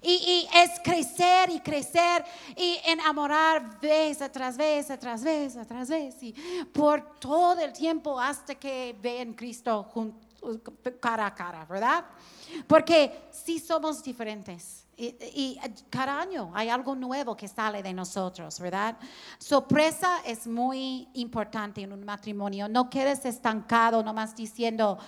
[0.02, 2.24] Y, y es crecer y crecer
[2.56, 6.32] y enamorar vez tras vez, tras vez, tras vez, y
[6.72, 10.23] por todo el tiempo hasta que vean Cristo juntos
[11.00, 12.04] cara a cara, ¿verdad?
[12.66, 14.84] Porque sí somos diferentes.
[14.96, 15.58] Y,
[15.90, 18.96] cada año hay algo nuevo que sale de nosotros, ¿verdad?
[19.38, 22.68] Sorpresa es muy importante en un matrimonio.
[22.68, 24.98] No quedes estancado nomás diciendo,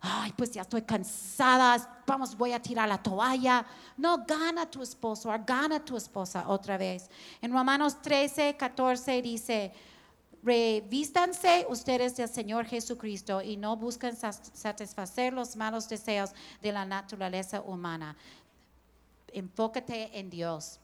[0.00, 3.64] ay, pues ya estoy cansada, vamos, voy a tirar la toalla.
[3.96, 7.08] No, gana tu esposo, gana tu esposa otra vez.
[7.40, 9.72] En Romanos 13, 14 dice,
[10.46, 16.30] revístanse ustedes del Señor Jesucristo y no busquen satisfacer los malos deseos
[16.62, 18.16] de la naturaleza humana.
[19.32, 20.78] Enfócate en Dios.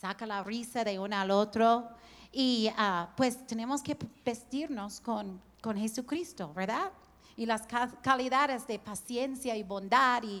[0.00, 1.88] Saca la risa de uno al otro
[2.30, 6.92] y uh, pues tenemos que vestirnos con, con Jesucristo, ¿verdad?
[7.36, 7.62] Y las
[8.02, 10.40] calidades de paciencia y bondad y,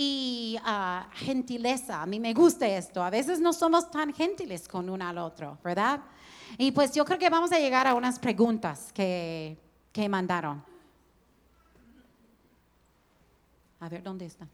[0.00, 2.00] y uh, gentileza.
[2.00, 3.02] A mí me gusta esto.
[3.02, 6.00] A veces no somos tan gentiles con uno al otro, ¿verdad?
[6.56, 9.58] Y pues yo creo que vamos a llegar a unas preguntas que,
[9.92, 10.64] que mandaron.
[13.80, 14.48] A ver, ¿dónde están?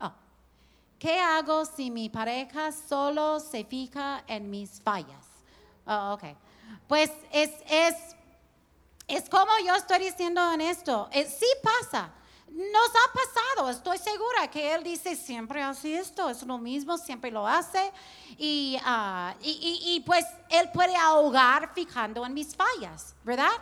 [0.00, 0.12] Oh.
[0.96, 5.26] ¿Qué hago si mi pareja solo se fija en mis fallas?
[5.86, 6.36] Oh, ok.
[6.86, 7.96] Pues es, es,
[9.08, 11.08] es como yo estoy diciendo en esto.
[11.10, 12.12] Es, sí pasa.
[12.54, 17.30] Nos ha pasado, estoy segura que él dice siempre hace esto, es lo mismo, siempre
[17.30, 17.90] lo hace.
[18.36, 23.52] Y, uh, y, pues él puede ahogar fijando en mis fallas, ¿verdad?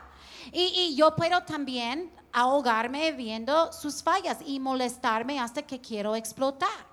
[0.51, 6.87] Y, y, yo puedo también ahogarme viendo sus fallas y molestarme hasta que quiero explotar.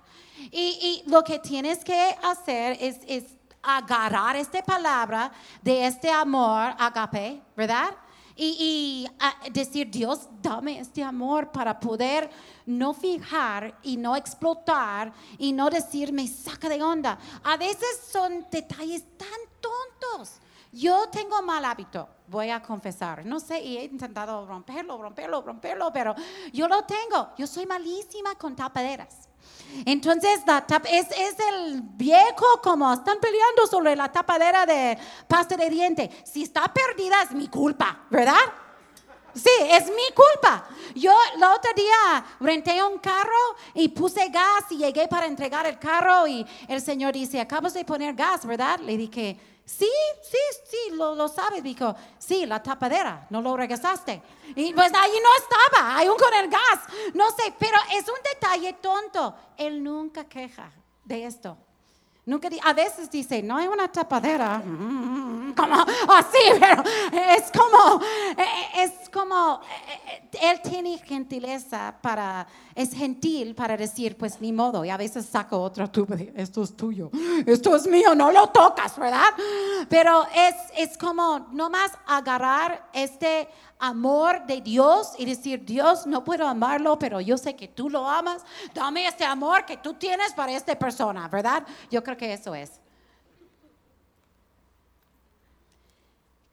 [0.52, 3.24] Y, lo que tienes que hacer es, es
[3.60, 5.32] agarrar esta palabra
[5.62, 7.90] de este amor, agape, ¿verdad?
[8.38, 12.30] Y, y uh, decir, Dios, dame este amor para poder
[12.66, 17.18] no fijar y no explotar y no decir, me saca de onda.
[17.42, 19.28] A veces son detalles tan
[19.60, 23.26] tontos Yo tengo mal hábito, voy a confesar.
[23.26, 26.14] No sé, y he intentado romperlo, romperlo, romperlo, pero
[26.52, 27.30] yo lo tengo.
[27.36, 29.27] Yo soy malísima con tapaderas.
[29.84, 35.70] Entonces, la es, es, el viejo como están peleando sobre la tapadera de pasta de
[35.70, 36.10] diente.
[36.24, 38.34] Si está perdida es mi culpa, ¿verdad?
[39.34, 40.68] Sí, es mi culpa.
[40.94, 45.78] Yo el otro día renté un carro y puse gas y llegué para entregar el
[45.78, 48.80] carro y el señor dice, acabas de poner gas, ¿verdad?
[48.80, 49.38] Le dije,
[49.68, 49.90] sí,
[50.22, 50.38] sí,
[50.70, 51.62] sí, lo, lo sabes.
[51.62, 54.22] Dijo, sí, la tapadera, no lo regresaste.
[54.56, 57.12] Y pues ahí no estaba, ahí con el gas.
[57.14, 59.34] No sé, pero es un detalle tonto.
[59.56, 60.70] Él nunca queja
[61.04, 61.56] de esto.
[62.24, 64.62] Nunca, a veces dice, no hay una tapadera,
[65.54, 65.74] como
[66.08, 66.82] así, pero
[67.12, 68.02] es como,
[68.36, 68.44] eh,
[68.76, 69.60] es como,
[70.08, 75.26] eh, él tiene gentileza para, es gentil para decir, pues ni modo, y a veces
[75.26, 77.10] saca otra tuba, esto es tuyo,
[77.46, 79.28] esto es mío, no lo tocas, ¿verdad?
[79.88, 86.46] Pero es, es como nomás agarrar este amor de Dios y decir, Dios, no puedo
[86.46, 88.42] amarlo, pero yo sé que tú lo amas.
[88.74, 91.64] Dame este amor que tú tienes para esta persona, ¿verdad?
[91.90, 92.80] Yo creo que eso es.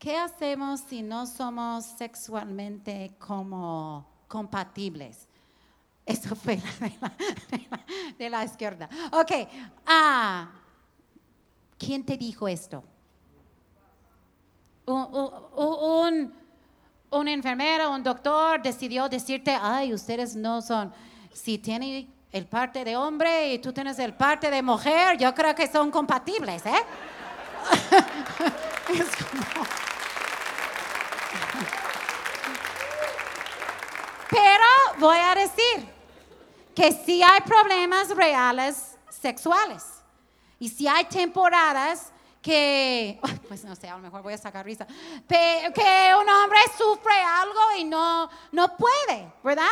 [0.06, 5.28] ¿Qué hacemos si no somos sexualmente como compatibles?
[6.06, 6.62] Eso fue
[8.20, 8.88] de la, izquierda.
[9.12, 9.32] Ok.
[9.84, 10.52] Ah,
[11.80, 12.84] ¿Quién te dijo esto?
[14.86, 16.32] un
[17.10, 20.94] un enfermero, un doctor decidió decirte, ay, ustedes no son,
[21.34, 25.56] si tienen el parte de hombre y tú tienes el parte de mujer, yo creo
[25.56, 26.84] que son compatibles, ¿eh?
[34.30, 35.88] Pero voy a decir
[36.76, 39.84] que si hay problemas reales sexuales
[40.60, 42.12] y si hay temporadas
[42.42, 44.86] que, pues no sé, a lo mejor voy a sacar risa,
[45.28, 49.66] que un hombre sufre algo y no, no puede, ¿verdad?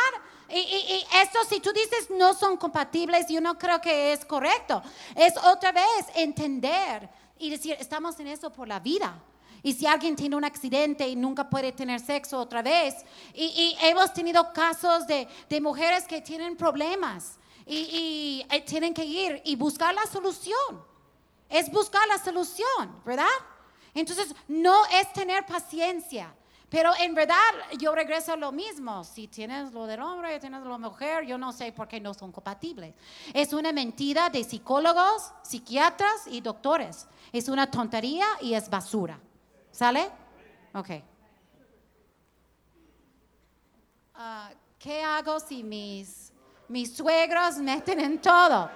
[0.48, 4.82] Y, y, esto, si tú dices no son compatibles, yo no creo que es correcto.
[5.14, 9.14] Es otra vez entender y decir, estamos en eso por la vida.
[9.64, 12.94] Y si alguien tiene un accidente y nunca puede tener sexo otra vez,
[13.34, 15.26] y, hemos tenido casos de,
[15.60, 20.94] mujeres que tienen problemas y, y eh, tienen que ir y buscar la solución
[21.54, 23.26] es buscar la solución, ¿verdad?
[23.94, 26.34] Entonces, no es tener paciencia.
[26.68, 27.36] Pero en verdad
[27.78, 29.04] yo regreso a lo mismo.
[29.04, 32.00] Si tienes lo del hombre tienes lo de la mujer, yo no sé por qué
[32.00, 32.94] no son compatibles.
[33.32, 37.06] Es una mentira de psicólogos, psiquiatras y doctores.
[37.32, 39.20] Es una tontería y es basura.
[39.74, 40.08] ¿Sale?
[40.72, 40.88] Ok.
[44.14, 46.32] Ah, ¿Qué hago si mis,
[46.68, 48.70] mis suegros meten en todo?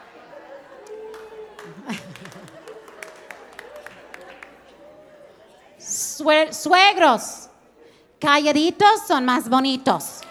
[6.51, 7.49] suegros
[8.18, 10.22] calladitos son más bonitos.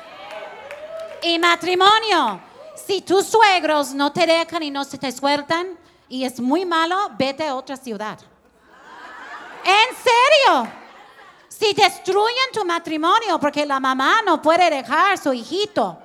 [1.23, 2.41] Y matrimonio,
[2.75, 7.09] si tus suegros no te dejan y no se te sueltan y es muy malo,
[7.17, 8.19] vete a otra ciudad.
[9.67, 10.71] ¿En serio?
[11.49, 15.99] Si destruyen tu matrimonio porque la mamá no puede dejar su hijito.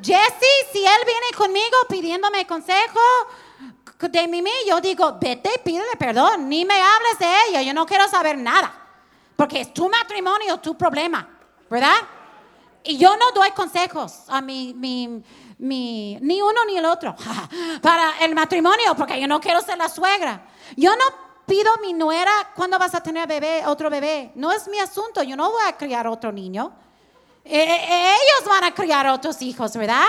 [0.00, 3.00] Jesse, si él viene conmigo pidiéndome consejo
[3.98, 8.06] de Mimi, yo digo, vete pídele perdón, ni me hables de ella, yo no quiero
[8.06, 8.72] saber nada.
[9.34, 11.28] Porque es tu matrimonio, tu problema,
[11.68, 11.96] ¿verdad?
[12.84, 15.20] Y yo no doy consejos a mi, mi,
[15.58, 17.16] mi, ni uno ni el otro
[17.82, 20.46] para el matrimonio, porque yo no quiero ser la suegra.
[20.76, 24.30] Yo no pido a mi nuera cuándo vas a tener bebé, otro bebé.
[24.36, 26.72] No es mi asunto, yo no voy a criar otro niño.
[27.44, 30.06] E, e, ellos van a criar otros hijos, ¿verdad?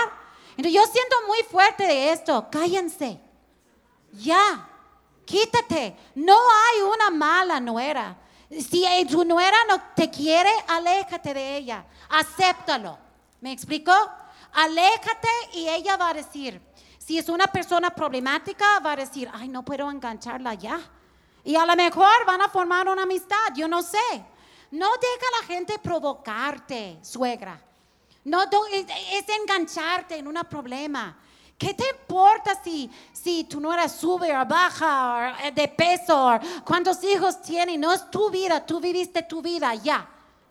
[0.51, 2.47] Entonces yo siento muy fuerte de esto.
[2.51, 3.19] Cállense.
[4.13, 4.69] Ya.
[5.25, 5.97] Quítate.
[6.13, 8.15] No hay una mala nuera.
[8.51, 11.85] Si tu nuera no te quiere, aléjate de ella.
[12.09, 12.99] Acéptalo.
[13.39, 13.95] ¿Me explicó?
[14.53, 16.61] Aléjate y ella va a decir,
[16.99, 20.79] si es una persona problemática, va a decir, ay, no puedo engancharla ya.
[21.43, 23.97] Y a lo mejor van a formar una amistad, yo no sé.
[24.71, 27.59] No deja a la gente provocarte, suegra.
[28.23, 31.17] No es engancharte en un problema.
[31.57, 37.03] ¿Qué te importa si, si tu nuera sube o baja o de peso o cuántos
[37.03, 37.77] hijos tiene?
[37.77, 40.07] No es tu vida, tú viviste tu vida, ya,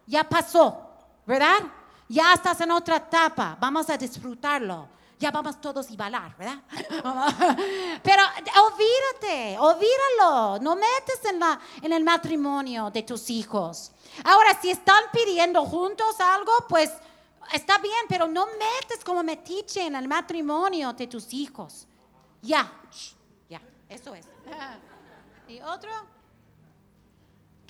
[0.06, 0.88] ya pasó,
[1.26, 1.62] ¿verdad?
[2.08, 4.88] Ya estás en otra etapa, vamos a disfrutarlo.
[5.20, 6.62] Ya vamos todos a bailar, ¿verdad?
[8.02, 8.22] Pero
[8.64, 13.92] olvídate, olvídalo, no metes en, la, en el matrimonio de tus hijos.
[14.24, 16.90] Ahora, si están pidiendo juntos algo, pues
[17.52, 21.86] está bien, pero no metes como metiche en el matrimonio de tus hijos.
[22.40, 22.72] Ya,
[23.48, 24.26] ya, eso es.
[25.48, 25.90] ¿Y otro?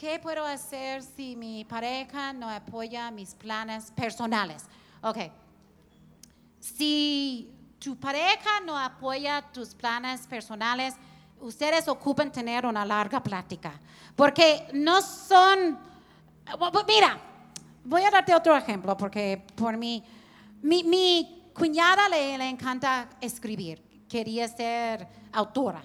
[0.01, 4.65] ¿qué puedo hacer si mi pareja no apoya mis planes personales?
[5.03, 5.19] Ok.
[6.61, 10.95] Si tu pareja no apoya tus planes personales,
[11.41, 13.73] ustedes ocupan tener una larga plática.
[14.15, 15.79] Porque no son.
[16.87, 17.19] Mira,
[17.85, 20.05] voy a darte otro ejemplo, porque por mí.
[20.63, 25.83] Mi, mi cuñada le, le encanta escribir, quería ser autora.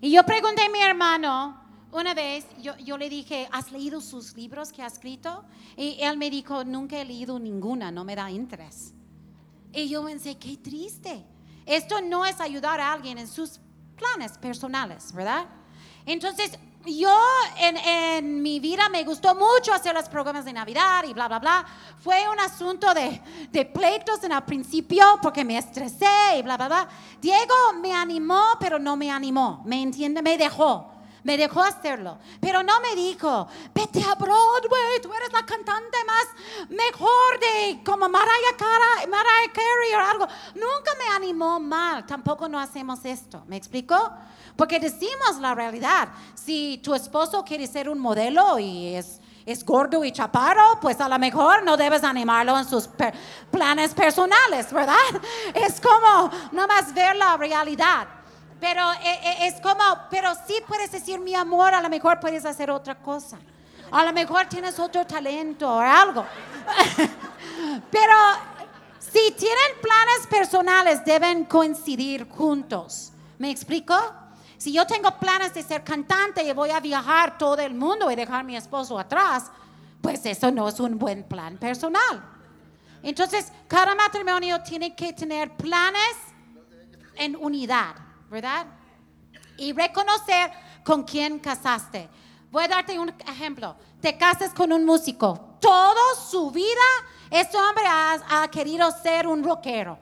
[0.00, 1.60] Y yo pregunté a mi hermano,
[1.92, 5.44] una vez yo, yo, le dije, ¿has leído sus libros que ha escrito?
[5.76, 8.92] Y él me dijo, nunca he leído ninguna, no me da interés.
[9.72, 11.24] Y yo pensé, qué triste.
[11.66, 13.60] Esto no es ayudar a alguien en sus
[13.96, 15.46] planes personales, ¿verdad?
[16.06, 17.14] Entonces, yo
[17.58, 21.38] en, en, mi vida me gustó mucho hacer los programas de Navidad y bla, bla,
[21.38, 21.66] bla.
[22.02, 26.68] Fue un asunto de, de pleitos en el principio porque me estresé y bla, bla,
[26.68, 26.88] bla.
[27.20, 30.22] Diego me animó, pero no me animó, ¿me entiende?
[30.22, 30.97] Me dejó.
[31.24, 36.68] Me dejó hacerlo, pero no me dijo, vete a Broadway, tú eres la cantante más
[36.68, 40.26] mejor de como Mariah, Carey, Mariah Carey o algo.
[40.54, 43.96] Nunca me animó mal, tampoco no hacemos esto, ¿me explico?
[44.56, 46.08] Porque decimos la realidad.
[46.34, 51.08] Si tu esposo quiere ser un modelo y es, es gordo y chaparro, pues a
[51.08, 52.88] lo mejor no debes animarlo en sus
[53.50, 54.96] planes personales, ¿verdad?
[55.54, 58.17] Es como más ver la realidad.
[58.60, 62.44] Pero eh, eh, es como, pero sí puedes decir mi amor, a lo mejor puedes
[62.44, 63.38] hacer otra cosa.
[63.90, 66.24] A lo mejor tienes otro talento o algo.
[67.90, 68.14] pero
[68.98, 73.12] si tienen planes personales, deben coincidir juntos.
[73.38, 73.94] ¿Me explico?
[74.58, 78.16] Si yo tengo planes de ser cantante y voy a viajar todo el mundo y
[78.16, 79.44] dejar a mi esposo atrás,
[80.02, 82.22] pues eso no es un buen plan personal.
[83.02, 86.16] Entonces, cada matrimonio tiene que tener planes
[87.14, 87.94] en unidad,
[88.30, 88.66] ¿verdad?
[89.56, 90.50] Y reconocer
[90.84, 92.08] con quién casaste.
[92.50, 93.76] Voy a darte un ejemplo.
[94.00, 95.56] Te casas con un músico.
[95.60, 96.66] Toda su vida,
[97.30, 99.98] este hombre ha, querido ser un rockero.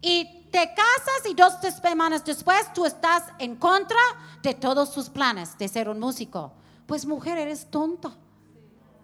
[0.00, 4.00] Y te casas y dos semanas después tú estás en contra
[4.42, 6.52] de todos sus planes de ser un músico.
[6.86, 8.12] Pues mujer, eres tonta.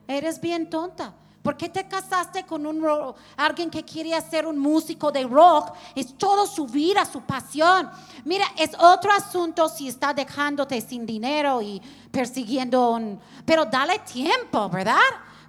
[0.08, 1.14] Eres bien tonta.
[1.44, 2.82] ¿Por qué te casaste con un,
[3.36, 5.74] alguien que quería ser un músico de rock?
[5.94, 7.90] Es toda su vida, su pasión.
[8.24, 13.20] Mira, es otro asunto si está dejándote sin dinero y persiguiendo un...
[13.44, 14.96] Pero dale tiempo, ¿verdad?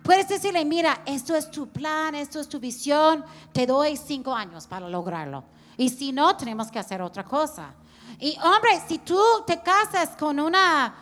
[0.03, 3.23] Puedes decirle, mira, esto es tu plan, esto es tu visión,
[3.53, 5.45] te doy cinco años para lograrlo.
[5.77, 7.73] Y si no, tenemos que hacer otra cosa.
[8.19, 9.17] Y hombre, si tú
[9.47, 10.93] te casas con una,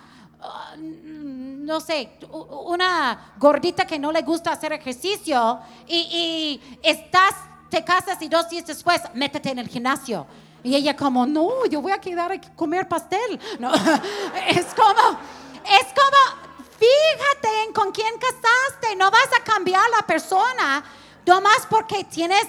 [0.43, 7.33] uh, no sé, una gordita que no le gusta hacer ejercicio y, estás,
[7.69, 10.27] te casas y dos días después, métete en el gimnasio.
[10.61, 13.39] Y ella como, no, yo voy a quedar a comer pastel.
[13.59, 13.73] No,
[14.47, 15.19] es como,
[15.65, 18.95] es como, fíjate en con quién casaste.
[18.95, 20.83] No vas a cambiar la persona
[21.25, 22.45] nomás porque tienes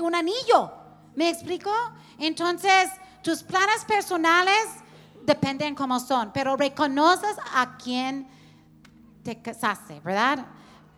[0.00, 0.72] un anillo.
[1.14, 1.72] ¿Me explico?
[2.18, 2.90] Entonces,
[3.22, 4.66] tus planes personales
[5.26, 8.26] dependen cómo son, pero reconoces a quién
[9.22, 10.46] te casaste, ¿verdad?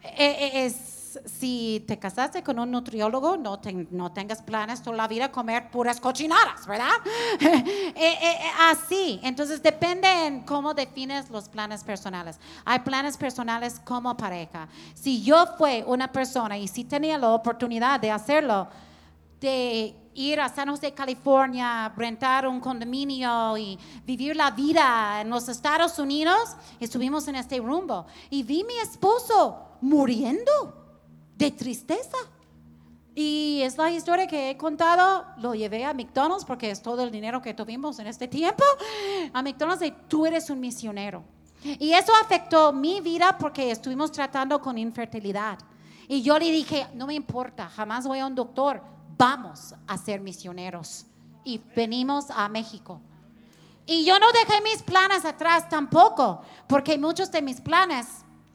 [0.02, 3.60] E, e, es, si te casaste con un nutriólogo, no,
[3.90, 6.90] no tengas planes toda la vida comer puras cochinadas, ¿verdad?
[7.40, 8.38] E,
[8.70, 12.38] así, entonces depende en cómo defines los planes personales.
[12.64, 14.68] Hay planes personales como pareja.
[14.94, 18.68] Si yo fui una persona y si tenía la oportunidad de hacerlo,
[19.40, 25.48] de ir a San José, California, rentar un condominio y vivir la vida en los
[25.48, 28.06] Estados Unidos, estuvimos en este rumbo.
[28.28, 30.52] Y vi a mi esposo muriendo
[31.36, 32.16] de tristeza.
[33.14, 35.24] Y es la historia que he contado.
[35.38, 38.64] Lo llevé a McDonald's porque es todo el dinero que tuvimos en este tiempo.
[39.32, 41.22] A McDonald's y tú eres un misionero.
[41.62, 45.58] Y eso afectó mi vida porque estuvimos tratando con infertilidad.
[46.08, 50.20] Y yo le dije, no me importa, jamás voy a un doctor vamos a ser
[50.20, 51.04] misioneros
[51.44, 53.00] y venimos a México.
[53.84, 58.06] Y yo no dejé mis planes atrás tampoco, porque muchos de mis planes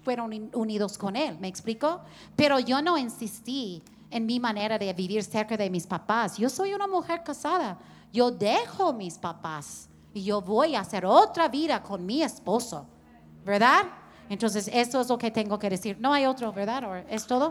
[0.03, 2.01] fueron unidos con Él, ¿me explico?
[2.35, 6.37] Pero yo no insistí en mi manera de vivir cerca de mis papás.
[6.37, 7.79] Yo soy una mujer casada,
[8.11, 12.85] yo dejo mis papás y yo voy a hacer otra vida con mi esposo,
[13.43, 13.85] ¿verdad?
[14.29, 15.97] Entonces, eso es lo que tengo que decir.
[15.99, 17.05] No hay otro, ¿verdad?
[17.09, 17.49] ¿Es todo?